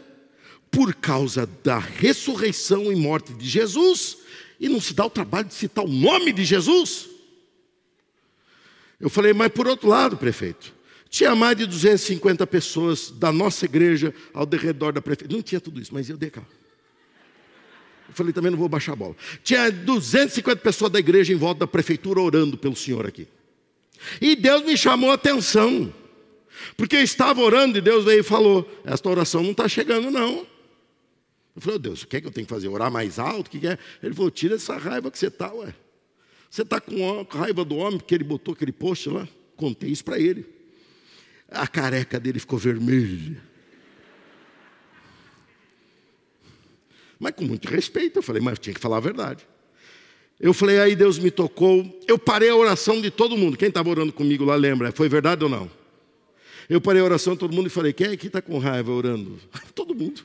[0.72, 4.18] por causa da ressurreição e morte de Jesus
[4.60, 7.10] e não se dá o trabalho de citar o nome de Jesus.
[9.00, 10.74] Eu falei, mas por outro lado, prefeito,
[11.10, 15.36] tinha mais de 250 pessoas da nossa igreja ao redor da prefeitura.
[15.36, 16.42] Não tinha tudo isso, mas eu dei cá.
[18.08, 19.16] Eu falei, também não vou baixar a bola.
[19.44, 23.28] Tinha 250 pessoas da igreja em volta da prefeitura orando pelo senhor aqui.
[24.22, 25.94] E Deus me chamou a atenção.
[26.76, 30.46] Porque eu estava orando e Deus veio e falou: Esta oração não está chegando, não.
[31.56, 32.68] Eu falei: oh, Deus, o que é que eu tenho que fazer?
[32.68, 33.48] Orar mais alto?
[33.48, 33.78] O que, que é?
[34.02, 35.74] Ele falou: Tira essa raiva que você está, ué.
[36.50, 39.28] Você está com raiva do homem porque ele botou aquele post lá?
[39.56, 40.46] Contei isso para ele.
[41.50, 43.42] A careca dele ficou vermelha.
[47.20, 49.48] Mas com muito respeito, eu falei, mas eu tinha que falar a verdade.
[50.40, 52.02] Eu falei, aí Deus me tocou.
[52.08, 53.58] Eu parei a oração de todo mundo.
[53.58, 54.92] Quem estava orando comigo lá lembra?
[54.92, 55.72] Foi verdade ou não?
[56.70, 59.40] Eu parei a oração, todo mundo, e falei: quem é que está com raiva orando?
[59.74, 60.22] todo mundo.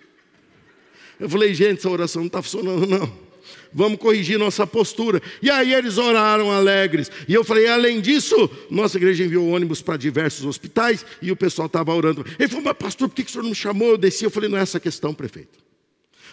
[1.19, 3.29] Eu falei: gente, essa oração não está funcionando, não.
[3.73, 5.21] vamos corrigir nossa postura.
[5.43, 7.11] E aí eles oraram alegres.
[7.27, 11.67] E eu falei, além disso, nossa igreja enviou ônibus para diversos hospitais e o pessoal
[11.67, 12.25] estava orando.
[12.39, 13.91] Ele falou, mas pastor, por que o senhor não me chamou?
[13.91, 14.25] Eu desci.
[14.25, 15.68] Eu falei, não é essa questão, prefeito.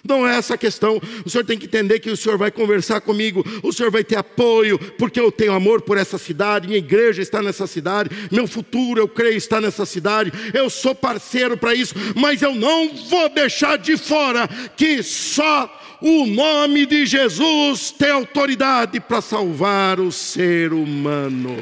[0.07, 1.01] Não é essa a questão.
[1.25, 4.17] O senhor tem que entender que o senhor vai conversar comigo, o senhor vai ter
[4.17, 8.99] apoio, porque eu tenho amor por essa cidade, minha igreja está nessa cidade, meu futuro,
[8.99, 10.31] eu creio, está nessa cidade.
[10.53, 16.25] Eu sou parceiro para isso, mas eu não vou deixar de fora que só o
[16.25, 21.57] nome de Jesus tem autoridade para salvar o ser humano.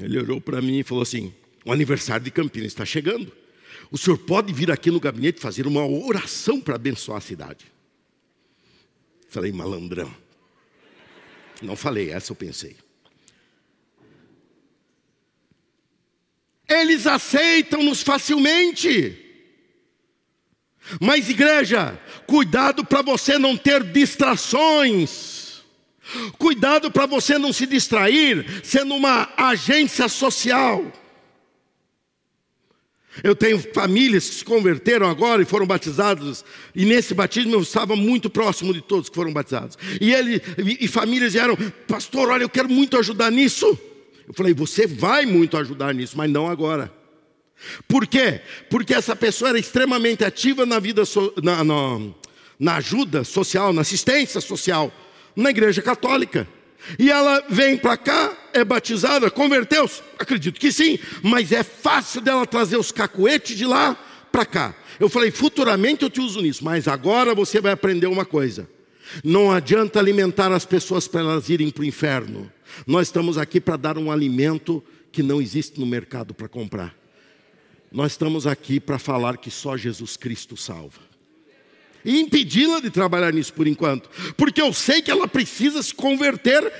[0.00, 1.32] Ele olhou para mim e falou assim:
[1.64, 3.32] o aniversário de Campinas está chegando.
[3.90, 7.66] O senhor pode vir aqui no gabinete fazer uma oração para abençoar a cidade.
[9.28, 10.12] Falei, malandrão.
[11.62, 12.76] Não falei, essa eu pensei.
[16.68, 19.18] Eles aceitam-nos facilmente.
[21.00, 25.39] Mas, igreja, cuidado para você não ter distrações.
[26.38, 30.84] Cuidado para você não se distrair sendo uma agência social.
[33.22, 36.44] Eu tenho famílias que se converteram agora e foram batizados,
[36.74, 39.76] e nesse batismo eu estava muito próximo de todos que foram batizados.
[40.00, 41.56] E ele e, famílias vieram,
[41.88, 43.66] pastor, olha, eu quero muito ajudar nisso.
[44.26, 46.92] Eu falei, você vai muito ajudar nisso, mas não agora.
[47.88, 48.40] Por quê?
[48.70, 52.00] Porque essa pessoa era extremamente ativa na vida, so, na, na,
[52.58, 54.92] na ajuda social, na assistência social
[55.34, 56.46] na igreja católica.
[56.98, 60.02] E ela vem para cá, é batizada, converteu-se?
[60.18, 63.94] Acredito que sim, mas é fácil dela trazer os cacuetes de lá
[64.32, 64.74] para cá.
[64.98, 68.68] Eu falei, futuramente eu te uso nisso, mas agora você vai aprender uma coisa.
[69.24, 72.50] Não adianta alimentar as pessoas para elas irem para o inferno.
[72.86, 76.94] Nós estamos aqui para dar um alimento que não existe no mercado para comprar.
[77.90, 81.09] Nós estamos aqui para falar que só Jesus Cristo salva
[82.04, 86.72] e impedi-la de trabalhar nisso por enquanto, porque eu sei que ela precisa se converter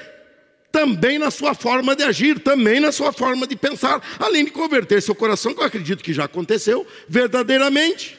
[0.73, 5.03] também na sua forma de agir, também na sua forma de pensar, além de converter
[5.03, 8.19] seu coração, que eu acredito que já aconteceu verdadeiramente.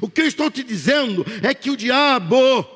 [0.00, 2.66] O que eu estou te dizendo é que o diabo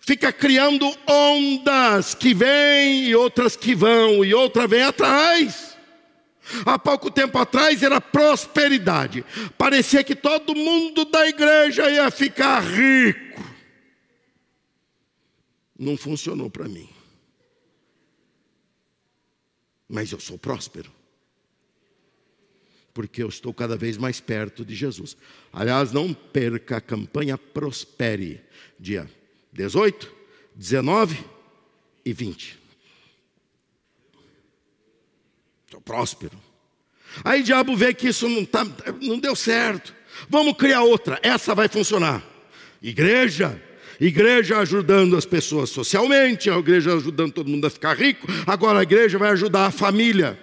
[0.00, 5.73] fica criando ondas que vêm e outras que vão, e outra vem atrás.
[6.64, 9.24] Há pouco tempo atrás era prosperidade.
[9.56, 13.42] Parecia que todo mundo da igreja ia ficar rico.
[15.78, 16.88] Não funcionou para mim.
[19.88, 20.90] Mas eu sou próspero.
[22.92, 25.16] Porque eu estou cada vez mais perto de Jesus.
[25.52, 28.40] Aliás, não perca a campanha Prospere,
[28.78, 29.10] dia
[29.52, 30.12] 18,
[30.54, 31.24] 19
[32.04, 32.63] e 20.
[35.74, 36.38] Estou próspero.
[37.24, 38.64] Aí o diabo vê que isso não, tá,
[39.00, 39.92] não deu certo.
[40.28, 42.22] Vamos criar outra, essa vai funcionar.
[42.80, 43.60] Igreja,
[44.00, 48.82] igreja ajudando as pessoas socialmente, a igreja ajudando todo mundo a ficar rico, agora a
[48.84, 50.38] igreja vai ajudar a família.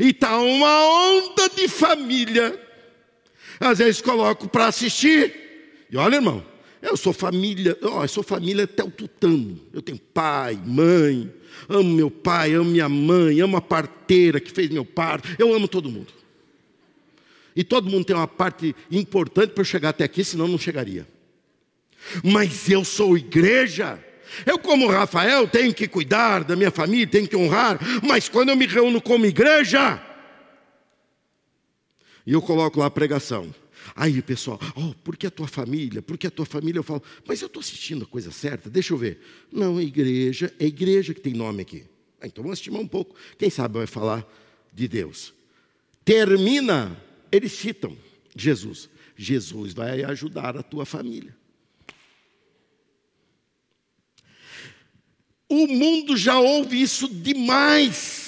[0.00, 2.58] E está uma onda de família.
[3.60, 5.34] Às vezes coloco para assistir.
[5.90, 6.42] E olha, irmão,
[6.80, 9.58] eu sou família, ó, eu sou família até o tutano.
[9.72, 11.32] Eu tenho pai, mãe,
[11.68, 15.66] amo meu pai, amo minha mãe, amo a parteira que fez meu parto, eu amo
[15.66, 16.12] todo mundo.
[17.56, 21.06] E todo mundo tem uma parte importante para chegar até aqui, senão não chegaria.
[22.22, 23.98] Mas eu sou igreja.
[24.46, 28.56] Eu, como Rafael, tenho que cuidar da minha família, tenho que honrar, mas quando eu
[28.56, 30.00] me reúno como igreja,
[32.26, 33.52] e eu coloco lá a pregação,
[33.94, 36.02] Aí, pessoal, oh, por que a tua família?
[36.02, 36.78] Por que a tua família?
[36.78, 39.20] Eu falo, mas eu estou assistindo a coisa certa, deixa eu ver.
[39.52, 41.84] Não, é igreja, é igreja que tem nome aqui.
[42.20, 43.14] Ah, então vamos estimar um pouco.
[43.38, 44.26] Quem sabe vai falar
[44.72, 45.32] de Deus.
[46.04, 47.96] Termina, eles citam
[48.34, 48.88] Jesus.
[49.16, 51.36] Jesus vai ajudar a tua família.
[55.48, 58.27] O mundo já ouve isso demais.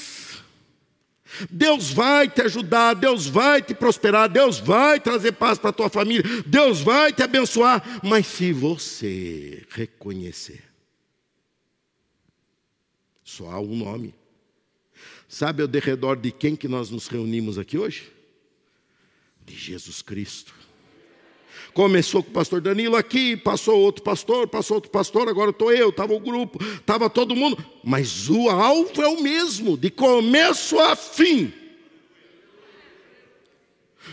[1.51, 5.89] Deus vai te ajudar, Deus vai te prosperar, Deus vai trazer paz para a tua
[5.89, 10.63] família, Deus vai te abençoar, mas se você reconhecer,
[13.25, 14.15] só há um nome.
[15.29, 18.11] Sabe ao derredor de quem que nós nos reunimos aqui hoje?
[19.47, 20.60] De Jesus Cristo.
[21.73, 25.91] Começou com o pastor Danilo aqui, passou outro pastor, passou outro pastor, agora estou eu,
[25.91, 27.59] estava o grupo, estava todo mundo.
[27.85, 31.53] Mas o alvo é o mesmo, de começo a fim.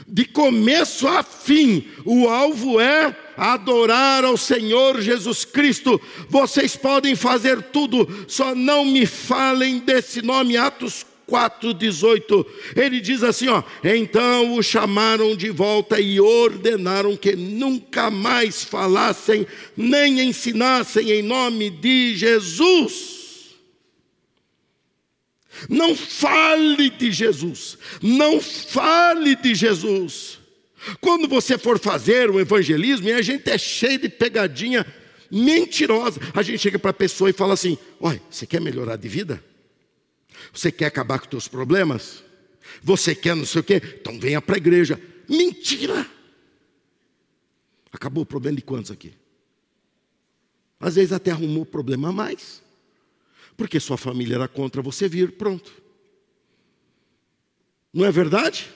[0.08, 6.00] De começo a fim, o alvo é adorar ao Senhor Jesus Cristo.
[6.30, 12.46] Vocês podem fazer tudo, só não me falem desse nome, Atos 4,18.
[12.76, 19.46] Ele diz assim: ó, então o chamaram de volta e ordenaram que nunca mais falassem
[19.76, 23.18] nem ensinassem em nome de Jesus.
[25.70, 30.38] Não fale de Jesus, não fale de Jesus.
[31.02, 34.86] Quando você for fazer o evangelismo, e a gente é cheio de pegadinha
[35.32, 39.08] mentirosa, a gente chega para a pessoa e fala assim: Olha, você quer melhorar de
[39.08, 39.44] vida?
[40.54, 42.24] Você quer acabar com os teus problemas?
[42.82, 43.82] Você quer não sei o quê?
[44.00, 45.02] Então venha para a igreja.
[45.28, 46.06] Mentira!
[47.92, 49.14] Acabou o problema de quantos aqui?
[50.80, 52.62] Às vezes até arrumou problema a mais.
[53.56, 55.74] Porque sua família era contra você vir, pronto.
[57.92, 58.70] Não é verdade?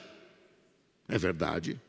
[1.08, 1.80] É verdade.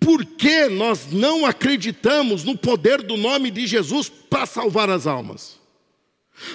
[0.00, 5.60] Por que nós não acreditamos no poder do nome de Jesus para salvar as almas?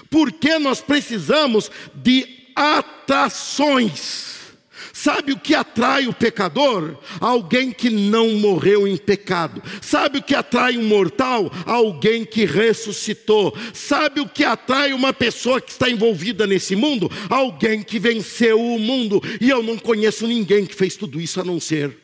[0.10, 4.32] Por que nós precisamos de atrações?
[4.94, 6.98] Sabe o que atrai o pecador?
[7.20, 9.62] Alguém que não morreu em pecado.
[9.82, 11.52] Sabe o que atrai um mortal?
[11.66, 13.56] Alguém que ressuscitou.
[13.74, 17.10] Sabe o que atrai uma pessoa que está envolvida nesse mundo?
[17.30, 19.22] Alguém que venceu o mundo.
[19.40, 22.01] E eu não conheço ninguém que fez tudo isso a não ser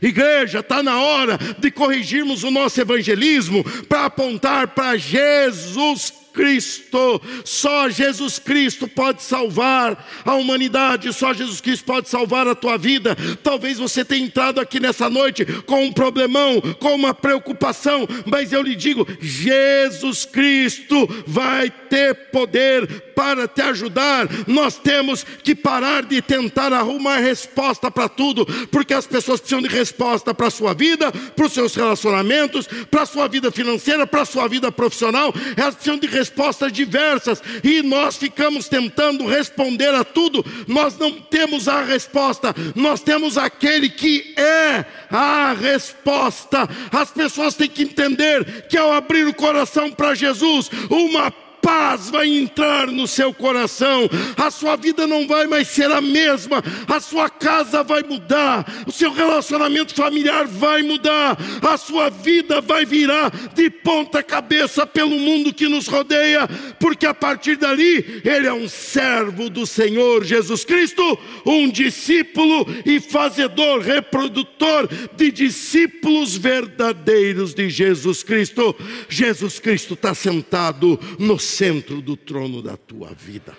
[0.00, 7.22] Igreja, está na hora de corrigirmos o nosso evangelismo para apontar para Jesus Cristo.
[7.44, 13.16] Só Jesus Cristo pode salvar a humanidade, só Jesus Cristo pode salvar a tua vida.
[13.42, 18.62] Talvez você tenha entrado aqui nessa noite com um problemão, com uma preocupação, mas eu
[18.62, 24.28] lhe digo: Jesus Cristo vai ter poder para te ajudar.
[24.46, 29.68] Nós temos que parar de tentar arrumar resposta para tudo, porque as pessoas precisam de
[29.68, 34.22] resposta para a sua vida, para os seus relacionamentos, para a sua vida financeira, para
[34.22, 35.32] a sua vida profissional.
[35.56, 40.44] Elas precisam de respostas diversas e nós ficamos tentando responder a tudo.
[40.66, 46.68] Nós não temos a resposta, nós temos aquele que é a resposta.
[46.90, 51.30] As pessoas têm que entender que ao abrir o coração para Jesus, uma
[51.64, 54.06] paz vai entrar no seu coração,
[54.36, 58.92] a sua vida não vai mais ser a mesma, a sua casa vai mudar, o
[58.92, 65.54] seu relacionamento familiar vai mudar, a sua vida vai virar de ponta cabeça pelo mundo
[65.54, 66.46] que nos rodeia,
[66.78, 73.00] porque a partir dali ele é um servo do Senhor Jesus Cristo, um discípulo e
[73.00, 74.86] fazedor, reprodutor
[75.16, 78.76] de discípulos verdadeiros de Jesus Cristo.
[79.08, 83.56] Jesus Cristo está sentado no centro do trono da tua vida.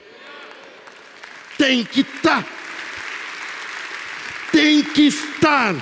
[1.58, 2.44] Tem que estar.
[2.44, 2.50] Tá.
[4.52, 5.76] Tem que estar.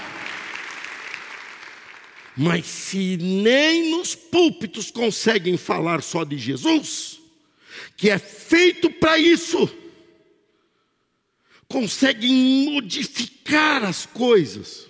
[2.35, 7.19] Mas se nem nos púlpitos conseguem falar só de Jesus,
[7.95, 9.69] que é feito para isso,
[11.67, 14.87] conseguem modificar as coisas,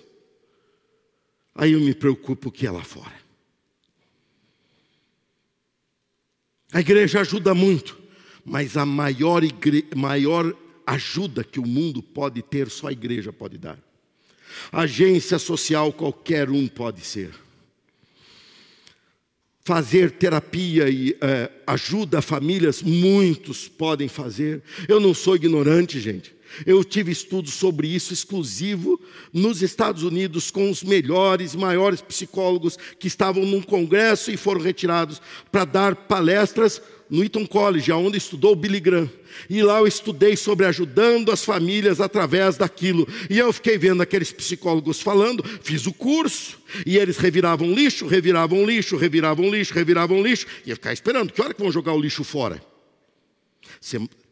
[1.54, 3.23] aí eu me preocupo que é lá fora.
[6.74, 7.96] A igreja ajuda muito,
[8.44, 9.86] mas a maior, igre...
[9.94, 10.52] maior
[10.84, 13.78] ajuda que o mundo pode ter, só a igreja pode dar.
[14.72, 17.30] Agência social qualquer um pode ser.
[19.64, 24.60] Fazer terapia e é, ajuda a famílias, muitos podem fazer.
[24.88, 26.33] Eu não sou ignorante, gente.
[26.66, 29.00] Eu tive estudos sobre isso exclusivo
[29.32, 35.20] nos Estados Unidos com os melhores, maiores psicólogos que estavam num congresso e foram retirados
[35.50, 39.10] para dar palestras no Eton College, onde estudou Billy Graham.
[39.48, 43.06] E lá eu estudei sobre ajudando as famílias através daquilo.
[43.28, 48.64] E eu fiquei vendo aqueles psicólogos falando, fiz o curso, e eles reviravam lixo, reviravam
[48.64, 52.00] lixo, reviravam lixo, reviravam lixo, e eu ficava esperando, que hora que vão jogar o
[52.00, 52.60] lixo fora?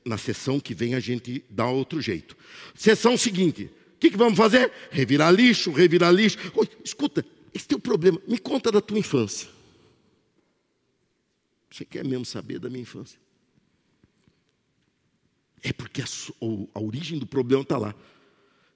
[0.05, 2.37] Na sessão que vem a gente dá outro jeito.
[2.75, 4.73] Sessão seguinte, o que, que, vamos fazer?
[4.91, 6.39] Revirar lixo, revirar lixo.
[6.55, 7.25] Oi, escuta,
[7.55, 9.49] esse teu problema, me conta da tua infância.
[11.71, 13.19] Você quer mesmo saber da minha infância?
[15.63, 16.05] É porque a,
[16.75, 17.95] a origem do problema está lá.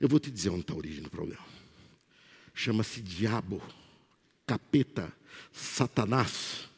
[0.01, 1.45] Eu vou te dizer onde está a origem do problema.
[2.55, 3.61] Chama-se diabo,
[4.47, 5.13] capeta,
[5.53, 6.69] satanás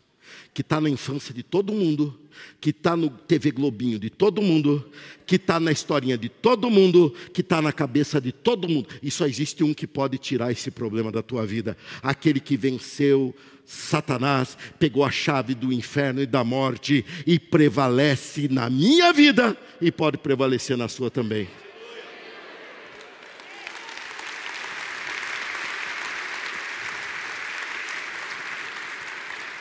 [0.59, 2.19] que está na infância de todo mundo,
[2.61, 4.85] que está no TV Globinho de todo mundo,
[5.25, 8.89] que está na historinha de todo mundo, que está na cabeça de todo mundo.
[9.01, 13.33] E só existe um que pode tirar esse problema da tua vida: aquele que venceu
[13.65, 19.93] Satanás, pegou a chave do inferno e da morte e prevalece na minha vida e
[19.93, 21.47] pode prevalecer na sua também.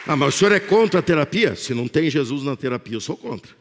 [0.07, 1.53] Ah, mas o senhor é contra a terapia?
[1.55, 3.51] Se não tem Jesus na terapia, eu sou contra.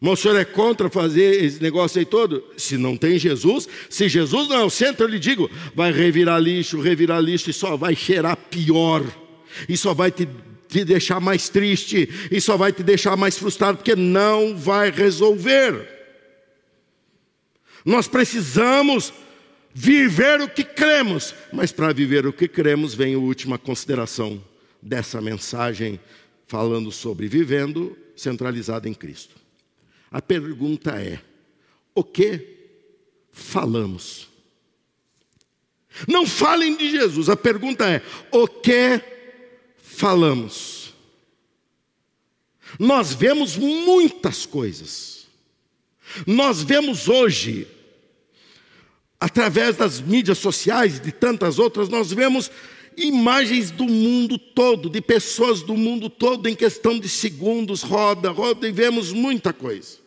[0.00, 2.42] Mas o senhor é contra fazer esse negócio aí todo?
[2.56, 6.40] Se não tem Jesus, se Jesus não é o centro, eu lhe digo, vai revirar
[6.40, 9.04] lixo, revirar lixo e só vai cheirar pior.
[9.68, 10.26] E só vai te,
[10.66, 15.86] te deixar mais triste, e só vai te deixar mais frustrado, porque não vai resolver.
[17.84, 19.12] Nós precisamos
[19.74, 24.42] viver o que cremos, mas para viver o que cremos vem a última consideração
[24.82, 26.00] dessa mensagem
[26.46, 29.36] falando sobre vivendo centralizado em Cristo.
[30.10, 31.20] A pergunta é:
[31.94, 32.58] o que
[33.30, 34.28] falamos?
[36.06, 39.00] Não falem de Jesus, a pergunta é: o que
[39.76, 40.94] falamos?
[42.78, 45.26] Nós vemos muitas coisas.
[46.26, 47.66] Nós vemos hoje,
[49.18, 52.50] através das mídias sociais e de tantas outras, nós vemos
[52.96, 58.68] imagens do mundo todo, de pessoas do mundo todo, em questão de segundos, roda, roda,
[58.68, 59.98] e vemos muita coisa.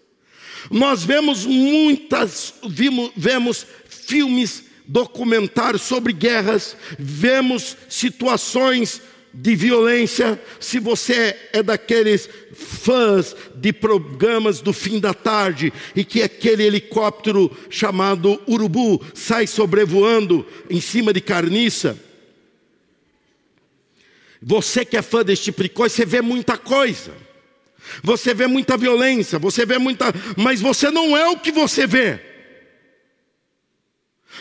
[0.72, 9.02] Nós vemos muitas, vimos, vemos filmes, documentários sobre guerras, vemos situações
[9.34, 10.40] de violência.
[10.60, 17.52] Se você é daqueles fãs de programas do fim da tarde e que aquele helicóptero
[17.70, 21.98] chamado Urubu sai sobrevoando em cima de carniça,
[24.46, 27.14] você que é fã desse tipo de coisa, você vê muita coisa.
[28.02, 30.06] Você vê muita violência, você vê muita,
[30.38, 32.20] mas você não é o que você vê.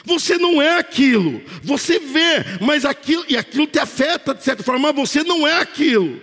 [0.04, 1.42] Você não é aquilo.
[1.62, 5.58] Você vê, mas aquilo e aquilo te afeta de certa forma, mas você não é
[5.58, 6.20] aquilo.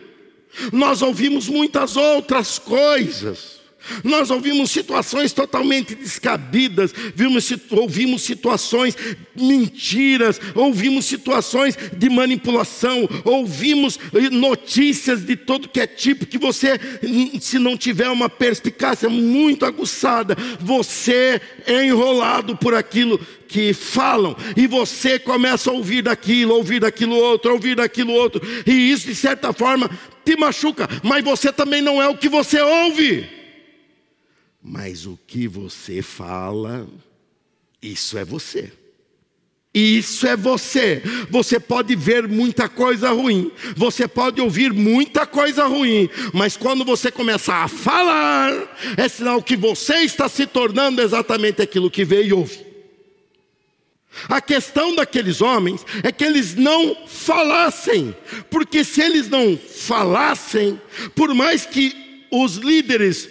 [0.73, 3.59] Nós ouvimos muitas outras coisas.
[4.03, 8.95] Nós ouvimos situações totalmente descabidas, vimos, ouvimos situações
[9.35, 13.99] mentiras, ouvimos situações de manipulação, ouvimos
[14.31, 16.79] notícias de todo que é tipo que você,
[17.39, 24.67] se não tiver uma perspicácia muito aguçada, você é enrolado por aquilo que falam, e
[24.67, 29.51] você começa a ouvir daquilo, ouvir daquilo outro, ouvir daquilo outro, e isso de certa
[29.51, 29.89] forma
[30.23, 33.38] te machuca, mas você também não é o que você ouve.
[34.62, 36.88] Mas o que você fala,
[37.82, 38.72] isso é você.
[39.74, 41.01] Isso é você.
[41.30, 47.12] Você pode ver muita coisa ruim, você pode ouvir muita coisa ruim, mas quando você
[47.12, 48.51] começar a falar,
[48.97, 52.70] é sinal que você está se tornando exatamente aquilo que veio e ouve.
[54.28, 58.14] A questão daqueles homens é que eles não falassem,
[58.49, 60.82] porque se eles não falassem,
[61.16, 63.30] por mais que os líderes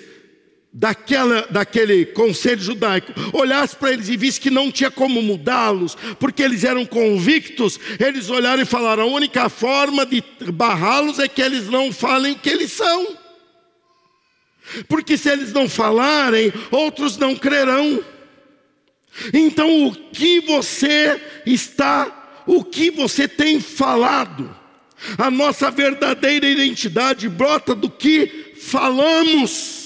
[0.72, 6.42] daquela, daquele conselho judaico olhasse para eles e visse que não tinha como mudá-los, porque
[6.42, 11.68] eles eram convictos, eles olharam e falaram: a única forma de barrá-los é que eles
[11.68, 13.16] não falem que eles são.
[14.86, 18.04] Porque se eles não falarem, outros não crerão.
[19.32, 24.54] Então, o que você está, o que você tem falado,
[25.16, 29.77] a nossa verdadeira identidade brota do que falamos.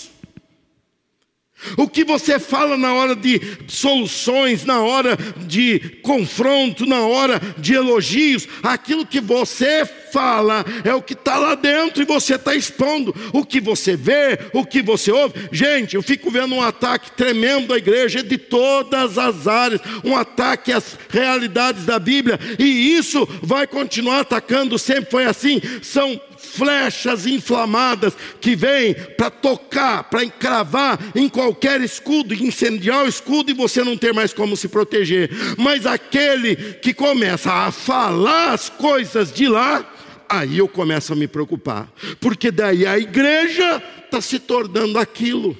[1.77, 5.17] O que você fala na hora de soluções, na hora
[5.47, 11.55] de confronto, na hora de elogios, aquilo que você fala é o que está lá
[11.55, 13.15] dentro e você está expondo.
[13.33, 15.35] O que você vê, o que você ouve.
[15.51, 20.73] Gente, eu fico vendo um ataque tremendo à igreja de todas as áreas, um ataque
[20.73, 25.61] às realidades da Bíblia, e isso vai continuar atacando, sempre foi assim.
[25.83, 26.21] São
[26.53, 33.55] flechas inflamadas que vêm para tocar, para encravar em qualquer escudo, incendiar o escudo e
[33.55, 35.31] você não ter mais como se proteger.
[35.57, 39.91] Mas aquele que começa a falar as coisas de lá,
[40.29, 41.91] aí eu começo a me preocupar,
[42.21, 45.57] porque daí a igreja está se tornando aquilo.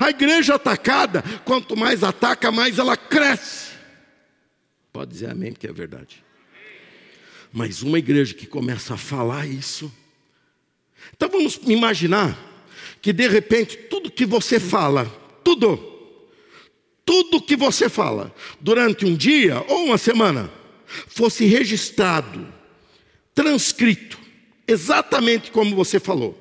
[0.00, 3.72] A igreja atacada, quanto mais ataca, mais ela cresce.
[4.92, 6.22] Pode dizer amém, porque é verdade.
[7.52, 9.92] Mas uma igreja que começa a falar isso.
[11.14, 12.38] Então vamos imaginar
[13.00, 15.04] que de repente tudo que você fala,
[15.44, 15.76] tudo,
[17.04, 20.50] tudo que você fala durante um dia ou uma semana,
[21.08, 22.46] fosse registrado,
[23.34, 24.18] transcrito,
[24.66, 26.38] exatamente como você falou,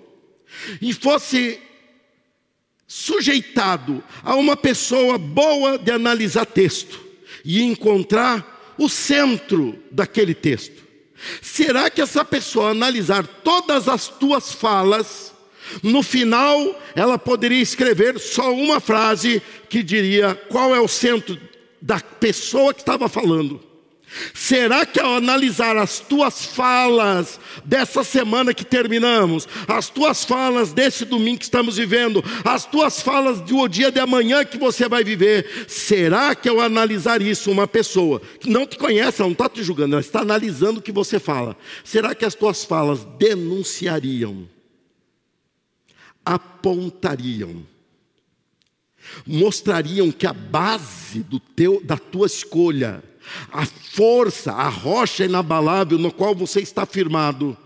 [0.82, 1.59] e fosse
[2.88, 6.99] sujeitado a uma pessoa boa de analisar texto
[7.43, 10.80] e encontrar o centro daquele texto.
[11.41, 15.34] Será que essa pessoa analisar todas as tuas falas,
[15.84, 21.39] no final ela poderia escrever só uma frase que diria qual é o centro
[21.82, 23.70] da pessoa que estava falando?
[24.34, 31.05] Será que ao analisar as tuas falas dessa semana que terminamos, as tuas falas desse
[31.05, 35.66] domingo que estamos vivendo, as tuas falas do dia de amanhã que você vai viver,
[35.68, 39.64] será que ao analisar isso, uma pessoa que não te conhece, ela não está te
[39.64, 44.47] julgando, ela está analisando o que você fala, será que as tuas falas denunciariam,
[46.26, 47.66] apontariam,
[49.26, 53.01] mostrariam que a base teu, da tua escolha,
[53.51, 57.57] a força, a rocha inabalável no qual você está firmado,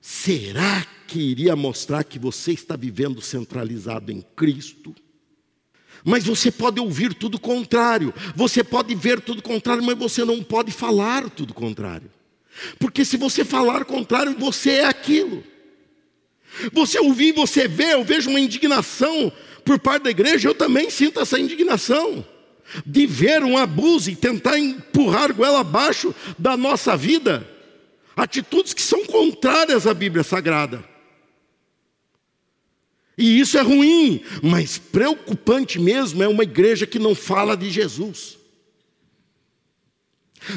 [0.00, 4.94] será que iria mostrar que você está vivendo centralizado em Cristo?
[6.04, 10.70] Mas você pode ouvir tudo contrário, você pode ver tudo contrário, mas você não pode
[10.70, 12.10] falar tudo contrário.
[12.78, 15.42] Porque se você falar contrário, você é aquilo.
[16.72, 19.32] Você ouvir, você vê, eu vejo uma indignação
[19.64, 22.24] por parte da igreja, eu também sinto essa indignação
[22.84, 27.48] de ver um abuso e tentar empurrar goela abaixo da nossa vida,
[28.16, 30.84] atitudes que são contrárias à Bíblia Sagrada.
[33.18, 38.36] E isso é ruim, mas preocupante mesmo é uma igreja que não fala de Jesus.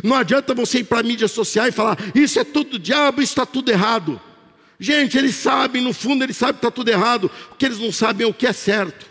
[0.04, 3.32] Não adianta você ir para a mídia social e falar, isso é tudo diabo, isso
[3.32, 4.22] está tudo errado.
[4.80, 7.92] Gente, eles sabem, no fundo, eles sabem que está tudo errado, o que eles não
[7.92, 9.09] sabem é o que é certo.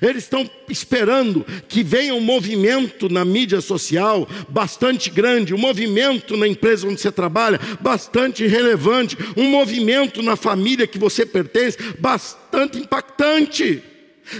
[0.00, 6.46] Eles estão esperando que venha um movimento na mídia social bastante grande, um movimento na
[6.46, 13.82] empresa onde você trabalha bastante relevante, um movimento na família que você pertence bastante impactante,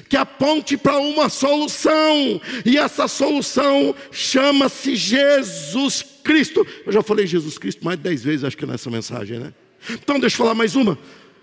[0.09, 6.67] que aponte para uma solução, e essa solução chama-se Jesus Cristo.
[6.87, 9.53] Eu já falei Jesus Cristo mais de dez vezes, acho que nessa mensagem, né?
[9.91, 10.97] Então deixa eu falar mais uma.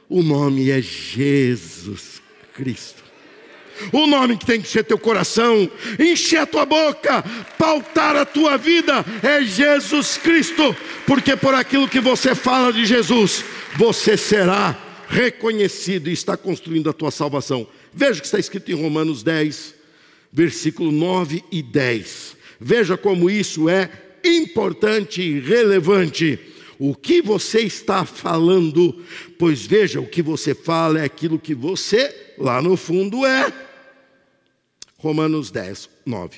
[0.08, 2.22] O nome é Jesus
[2.54, 3.09] Cristo.
[3.92, 5.70] O nome que tem que ser teu coração,
[6.00, 7.24] encher a tua boca,
[7.58, 10.76] pautar a tua vida é Jesus Cristo,
[11.06, 13.44] porque por aquilo que você fala de Jesus,
[13.78, 14.78] você será
[15.10, 17.68] reconhecido e está construindo a tua salvação.
[17.94, 19.76] Veja o que está escrito em Romanos 10,
[20.32, 22.38] versículo 9 e 10.
[22.60, 23.90] Veja como isso é
[24.24, 26.40] importante e relevante.
[26.78, 28.96] O que você está falando,
[29.38, 33.52] pois veja, o que você fala é aquilo que você, lá no fundo, é.
[35.00, 36.38] Romanos 10, 9.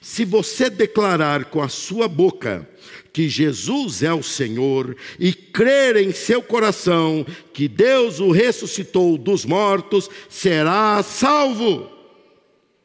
[0.00, 2.68] Se você declarar com a sua boca
[3.12, 9.44] que Jesus é o Senhor e crer em seu coração que Deus o ressuscitou dos
[9.44, 11.90] mortos, será salvo.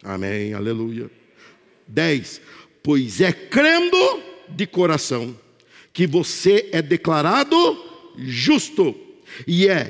[0.01, 1.11] Amém, aleluia.
[1.87, 2.41] 10.
[2.81, 5.37] Pois é crendo de coração
[5.93, 7.55] que você é declarado
[8.17, 8.95] justo,
[9.45, 9.83] e é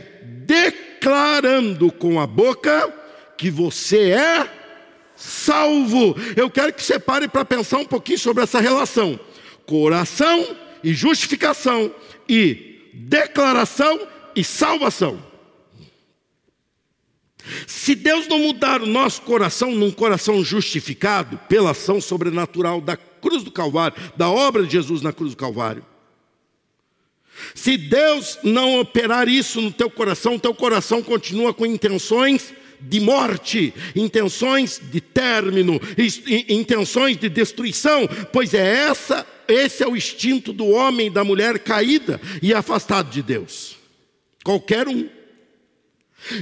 [0.45, 2.93] declarando com a boca
[3.37, 4.56] que você é
[5.17, 6.15] salvo.
[6.35, 9.19] Eu quero que você pare para pensar um pouquinho sobre essa relação:
[9.65, 11.93] coração e justificação,
[12.29, 13.99] e declaração
[14.35, 15.21] e salvação.
[17.65, 23.43] Se Deus não mudar o nosso coração num coração justificado pela ação sobrenatural da cruz
[23.43, 25.83] do Calvário, da obra de Jesus na cruz do Calvário,
[27.55, 33.73] se Deus não operar isso no teu coração, teu coração continua com intenções de morte,
[33.95, 35.79] intenções de término,
[36.47, 41.59] intenções de destruição, pois é essa, esse é o instinto do homem e da mulher
[41.59, 43.75] caída e afastado de Deus.
[44.43, 45.09] Qualquer um.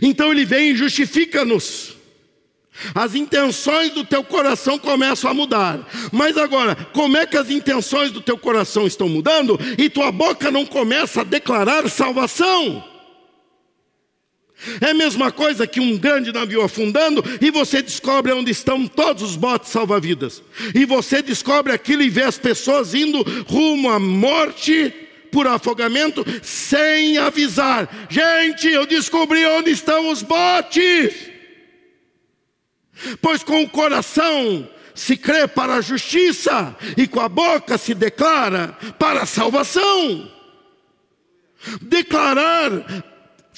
[0.02, 1.96] Então ele vem e justifica-nos.
[2.94, 5.88] As intenções do teu coração começam a mudar.
[6.12, 10.52] Mas agora, como é que as intenções do teu coração estão mudando e tua boca
[10.52, 12.95] não começa a declarar salvação?
[14.82, 19.24] É a mesma coisa que um grande navio afundando e você descobre onde estão todos
[19.24, 20.41] os botes salva-vidas.
[20.74, 24.93] E você descobre aquilo e vê as pessoas indo rumo à morte
[25.32, 28.07] por afogamento sem avisar.
[28.09, 31.13] Gente, eu descobri onde estão os botes.
[33.22, 38.78] Pois com o coração se crê para a justiça e com a boca se declara
[38.97, 40.32] para a salvação.
[41.82, 42.72] Declarar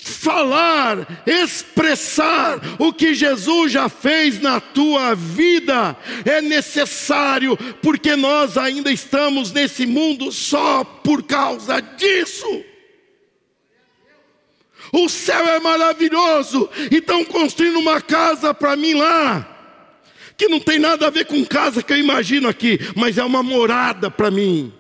[0.08, 5.96] falar, expressar o que Jesus já fez na tua vida
[6.26, 12.64] é necessário, porque nós ainda estamos nesse mundo só por causa disso.
[14.92, 19.46] O céu é maravilhoso, e estão construindo uma casa para mim lá,
[20.38, 23.44] que não tem nada a ver com casa que eu imagino aqui, mas é uma
[23.44, 24.74] morada para mim.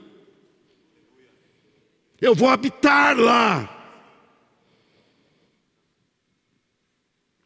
[2.19, 3.76] Eu vou habitar lá.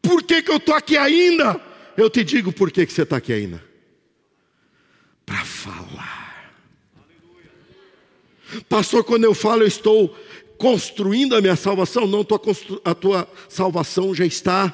[0.01, 1.61] Por que, que eu estou aqui ainda?
[1.95, 3.63] Eu te digo por que, que você está aqui ainda.
[5.25, 6.53] Para falar.
[8.67, 10.15] Pastor, quando eu falo, eu estou
[10.57, 12.25] construindo a minha salvação, não,
[12.83, 14.69] a tua salvação já está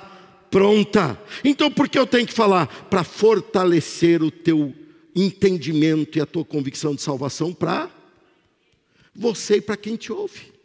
[0.50, 1.22] pronta.
[1.44, 2.68] Então por que eu tenho que falar?
[2.90, 4.74] Para fortalecer o teu
[5.16, 7.90] entendimento e a tua convicção de salvação para
[9.16, 10.57] você e para quem te ouve.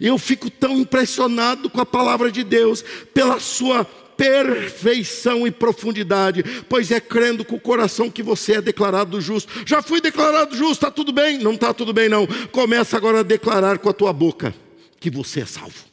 [0.00, 3.84] Eu fico tão impressionado com a palavra de Deus, pela sua
[4.16, 9.52] perfeição e profundidade, pois é crendo com o coração que você é declarado justo.
[9.66, 11.38] Já fui declarado justo, está tudo bem?
[11.38, 12.26] Não está tudo bem, não.
[12.50, 14.54] Começa agora a declarar com a tua boca
[14.98, 15.84] que você é salvo.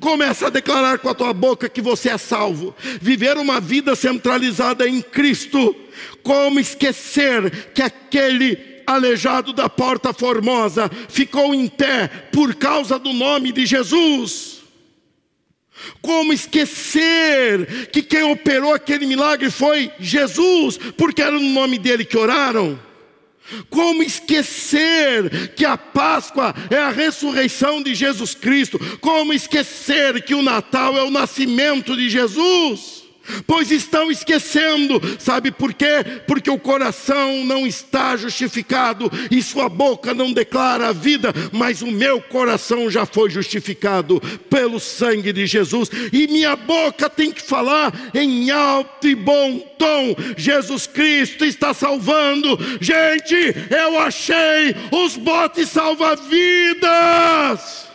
[0.00, 2.74] Começa a declarar com a tua boca que você é salvo.
[3.00, 5.74] Viver uma vida centralizada em Cristo.
[6.22, 13.52] Como esquecer que aquele aleijado da porta formosa ficou em pé por causa do nome
[13.52, 14.56] de Jesus?
[16.00, 22.16] Como esquecer que quem operou aquele milagre foi Jesus, porque era no nome dele que
[22.16, 22.78] oraram?
[23.70, 28.78] Como esquecer que a Páscoa é a ressurreição de Jesus Cristo?
[29.00, 32.95] Como esquecer que o Natal é o nascimento de Jesus?
[33.46, 36.04] Pois estão esquecendo, sabe por quê?
[36.26, 41.86] Porque o coração não está justificado e sua boca não declara a vida, mas o
[41.86, 44.20] meu coração já foi justificado
[44.50, 50.16] pelo sangue de Jesus, e minha boca tem que falar em alto e bom tom:
[50.36, 52.58] Jesus Cristo está salvando.
[52.80, 57.86] Gente, eu achei os botes salva-vidas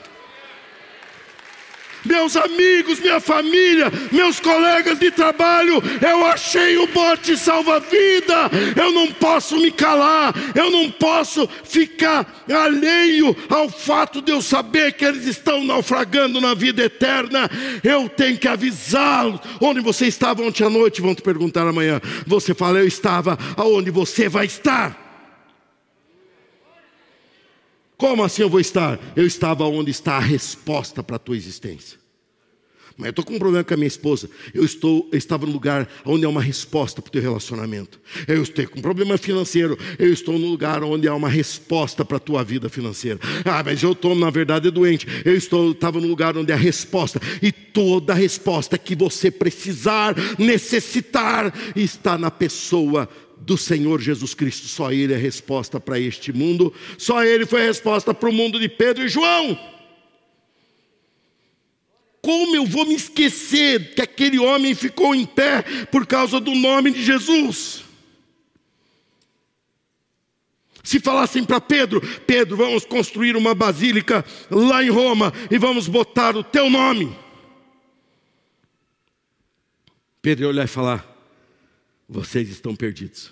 [2.05, 8.49] meus amigos, minha família, meus colegas de trabalho, eu achei o bote salva-vida.
[8.75, 14.93] Eu não posso me calar, eu não posso ficar alheio ao fato de eu saber
[14.93, 17.49] que eles estão naufragando na vida eterna.
[17.83, 19.39] Eu tenho que avisá-los.
[19.59, 21.01] Onde você estava ontem à noite?
[21.01, 22.01] Vão te perguntar amanhã.
[22.25, 25.00] Você fala, eu estava aonde você vai estar.
[28.01, 28.99] Como assim eu vou estar?
[29.15, 31.99] Eu estava onde está a resposta para a tua existência.
[32.97, 34.27] Mas eu estou com um problema com a minha esposa.
[34.55, 38.01] Eu, estou, eu estava no lugar onde há uma resposta para o teu relacionamento.
[38.27, 39.77] Eu estou com um problema financeiro.
[39.99, 43.19] Eu estou no lugar onde há uma resposta para a tua vida financeira.
[43.45, 45.05] Ah, mas eu estou, na verdade, doente.
[45.23, 47.21] Eu estou, estava no lugar onde há resposta.
[47.39, 53.07] E toda a resposta que você precisar, necessitar, está na pessoa
[53.41, 54.67] do Senhor Jesus Cristo.
[54.67, 58.59] Só Ele é resposta para este mundo, só Ele foi a resposta para o mundo
[58.59, 59.57] de Pedro e João.
[62.21, 66.91] Como eu vou me esquecer que aquele homem ficou em pé por causa do nome
[66.91, 67.83] de Jesus?
[70.83, 76.35] Se falassem para Pedro, Pedro, vamos construir uma basílica lá em Roma e vamos botar
[76.35, 77.15] o teu nome.
[80.21, 81.10] Pedro ia olhar e falar:
[82.11, 83.31] vocês estão perdidos.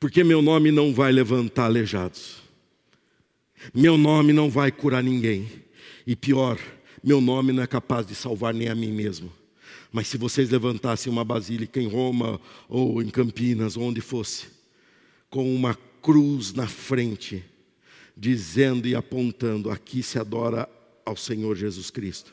[0.00, 2.42] Porque meu nome não vai levantar aleijados.
[3.72, 5.46] Meu nome não vai curar ninguém.
[6.06, 6.58] E pior,
[7.02, 9.30] meu nome não é capaz de salvar nem a mim mesmo.
[9.92, 14.46] Mas se vocês levantassem uma basílica em Roma ou em Campinas, onde fosse,
[15.28, 17.44] com uma cruz na frente,
[18.16, 20.68] dizendo e apontando: aqui se adora
[21.04, 22.32] ao Senhor Jesus Cristo.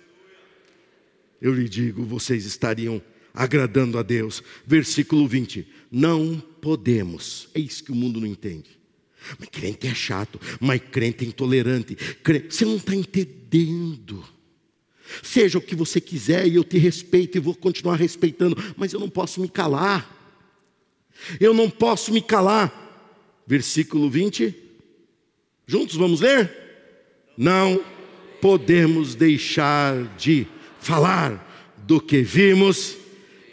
[1.42, 3.02] Eu lhe digo, vocês estariam
[3.34, 4.44] agradando a Deus.
[4.66, 8.80] Versículo 20: Não podemos, é isso que o mundo não entende.
[9.38, 11.96] Mas crente é chato, mas crente é intolerante.
[11.96, 14.24] Crente, você não está entendendo.
[15.22, 19.00] Seja o que você quiser e eu te respeito e vou continuar respeitando, mas eu
[19.00, 20.18] não posso me calar.
[21.40, 23.44] Eu não posso me calar.
[23.46, 24.56] Versículo 20.
[25.68, 26.52] Juntos vamos ler?
[27.38, 27.84] Não
[28.42, 30.48] podemos deixar de
[30.80, 32.98] falar do que vimos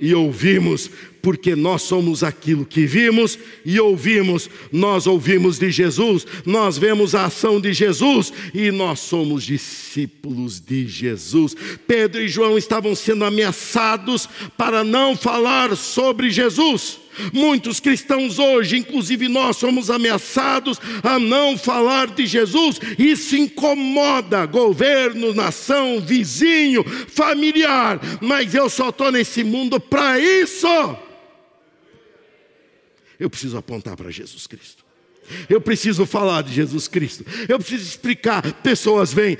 [0.00, 0.90] e ouvimos,
[1.20, 4.48] porque nós somos aquilo que vimos e ouvimos.
[4.72, 10.86] Nós ouvimos de Jesus, nós vemos a ação de Jesus e nós somos discípulos de
[10.86, 11.56] Jesus.
[11.86, 17.07] Pedro e João estavam sendo ameaçados para não falar sobre Jesus.
[17.32, 22.80] Muitos cristãos hoje, inclusive nós, somos ameaçados a não falar de Jesus.
[22.98, 28.00] Isso incomoda governo, nação, vizinho, familiar.
[28.20, 30.66] Mas eu só estou nesse mundo para isso.
[33.18, 34.84] Eu preciso apontar para Jesus Cristo.
[35.48, 37.24] Eu preciso falar de Jesus Cristo.
[37.48, 38.42] Eu preciso explicar.
[38.62, 39.36] Pessoas vêm.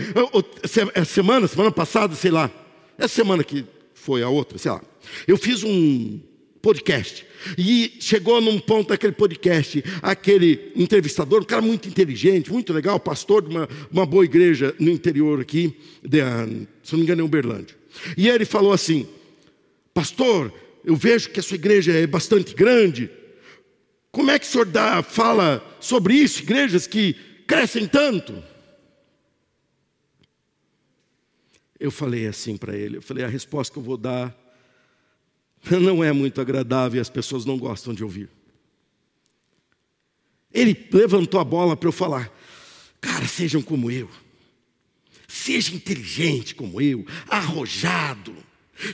[0.94, 2.50] Essa semana, semana passada, sei lá.
[2.98, 3.64] Essa semana que
[3.94, 4.82] foi a outra, sei lá.
[5.26, 6.20] Eu fiz um
[6.60, 7.24] podcast.
[7.56, 13.42] E chegou num ponto daquele podcast, aquele entrevistador, um cara muito inteligente, muito legal, pastor
[13.42, 16.18] de uma, uma boa igreja no interior aqui, de,
[16.82, 17.76] se não me engano, em Uberlândia.
[18.16, 19.06] E ele falou assim:
[19.94, 20.52] Pastor,
[20.84, 23.10] eu vejo que a sua igreja é bastante grande.
[24.10, 27.14] como é que o senhor dá, fala sobre isso, igrejas que
[27.46, 28.42] crescem tanto?
[31.78, 34.36] Eu falei assim para ele, eu falei, a resposta que eu vou dar
[35.80, 38.28] não é muito agradável e as pessoas não gostam de ouvir.
[40.52, 42.32] Ele levantou a bola para eu falar,
[43.00, 44.08] cara, sejam como eu,
[45.26, 48.34] seja inteligente como eu, arrojado,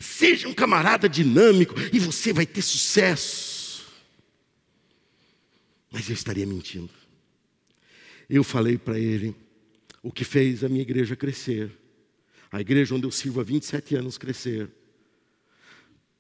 [0.01, 3.85] seja um camarada dinâmico e você vai ter sucesso.
[5.93, 6.91] Mas eu estaria mentindo.
[8.29, 9.35] Eu falei para ele
[10.03, 11.71] o que fez a minha igreja crescer
[12.55, 14.71] a igreja onde eu sirvo há 27 anos crescer,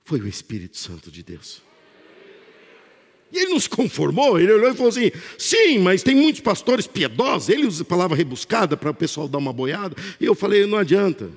[0.04, 1.62] foi o Espírito Santo de Deus.
[3.32, 7.48] E ele nos conformou, ele olhou e falou assim: sim, mas tem muitos pastores piedosos.
[7.48, 9.96] Ele usa a palavra rebuscada para o pessoal dar uma boiada.
[10.20, 11.28] E eu falei: não adianta.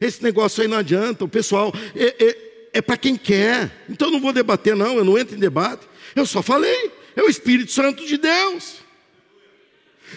[0.00, 1.24] Esse negócio aí não adianta.
[1.24, 3.84] O pessoal é, é, é para quem quer.
[3.90, 4.96] Então eu não vou debater, não.
[4.96, 5.86] Eu não entro em debate.
[6.16, 8.76] Eu só falei: é o Espírito Santo de Deus.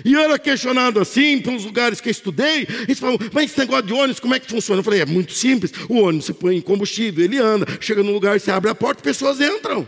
[0.06, 3.86] E eu era questionado assim, pelos lugares que eu estudei, eles falavam, mas esse negócio
[3.86, 4.80] de ônibus, como é que funciona?
[4.80, 8.40] Eu falei, é muito simples, o ônibus você põe combustível, ele anda, chega no lugar,
[8.40, 9.88] você abre a porta, pessoas entram.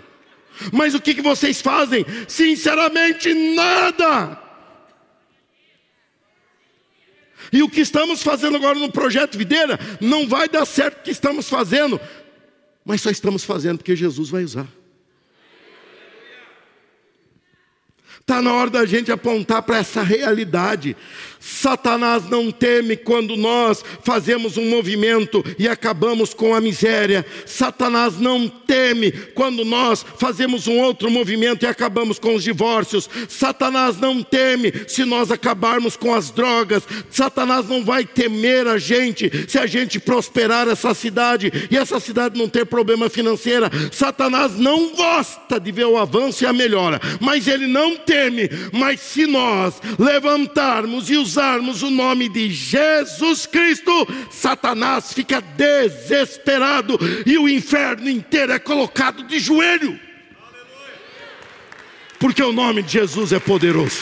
[0.71, 2.05] Mas o que, que vocês fazem?
[2.27, 4.39] Sinceramente, nada.
[7.51, 11.11] E o que estamos fazendo agora no projeto Videira não vai dar certo o que
[11.11, 11.99] estamos fazendo,
[12.83, 14.67] mas só estamos fazendo porque Jesus vai usar.
[18.23, 20.95] Está na hora da gente apontar para essa realidade.
[21.45, 27.25] Satanás não teme quando nós fazemos um movimento e acabamos com a miséria.
[27.45, 33.09] Satanás não teme quando nós fazemos um outro movimento e acabamos com os divórcios.
[33.27, 36.83] Satanás não teme se nós acabarmos com as drogas.
[37.09, 42.39] Satanás não vai temer a gente se a gente prosperar essa cidade e essa cidade
[42.39, 43.65] não ter problema financeiro.
[43.91, 48.49] Satanás não gosta de ver o avanço e a melhora, mas ele não teme.
[48.71, 53.91] Mas se nós levantarmos e usarmos usarmos o nome de Jesus Cristo,
[54.29, 59.99] Satanás fica desesperado e o inferno inteiro é colocado de joelho.
[62.19, 64.01] Porque o nome de Jesus é poderoso.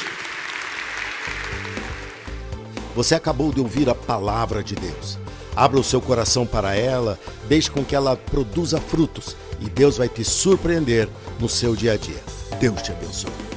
[2.94, 5.18] Você acabou de ouvir a palavra de Deus.
[5.56, 7.18] Abra o seu coração para ela,
[7.48, 11.08] deixe com que ela produza frutos e Deus vai te surpreender
[11.40, 12.22] no seu dia a dia.
[12.60, 13.51] Deus te abençoe.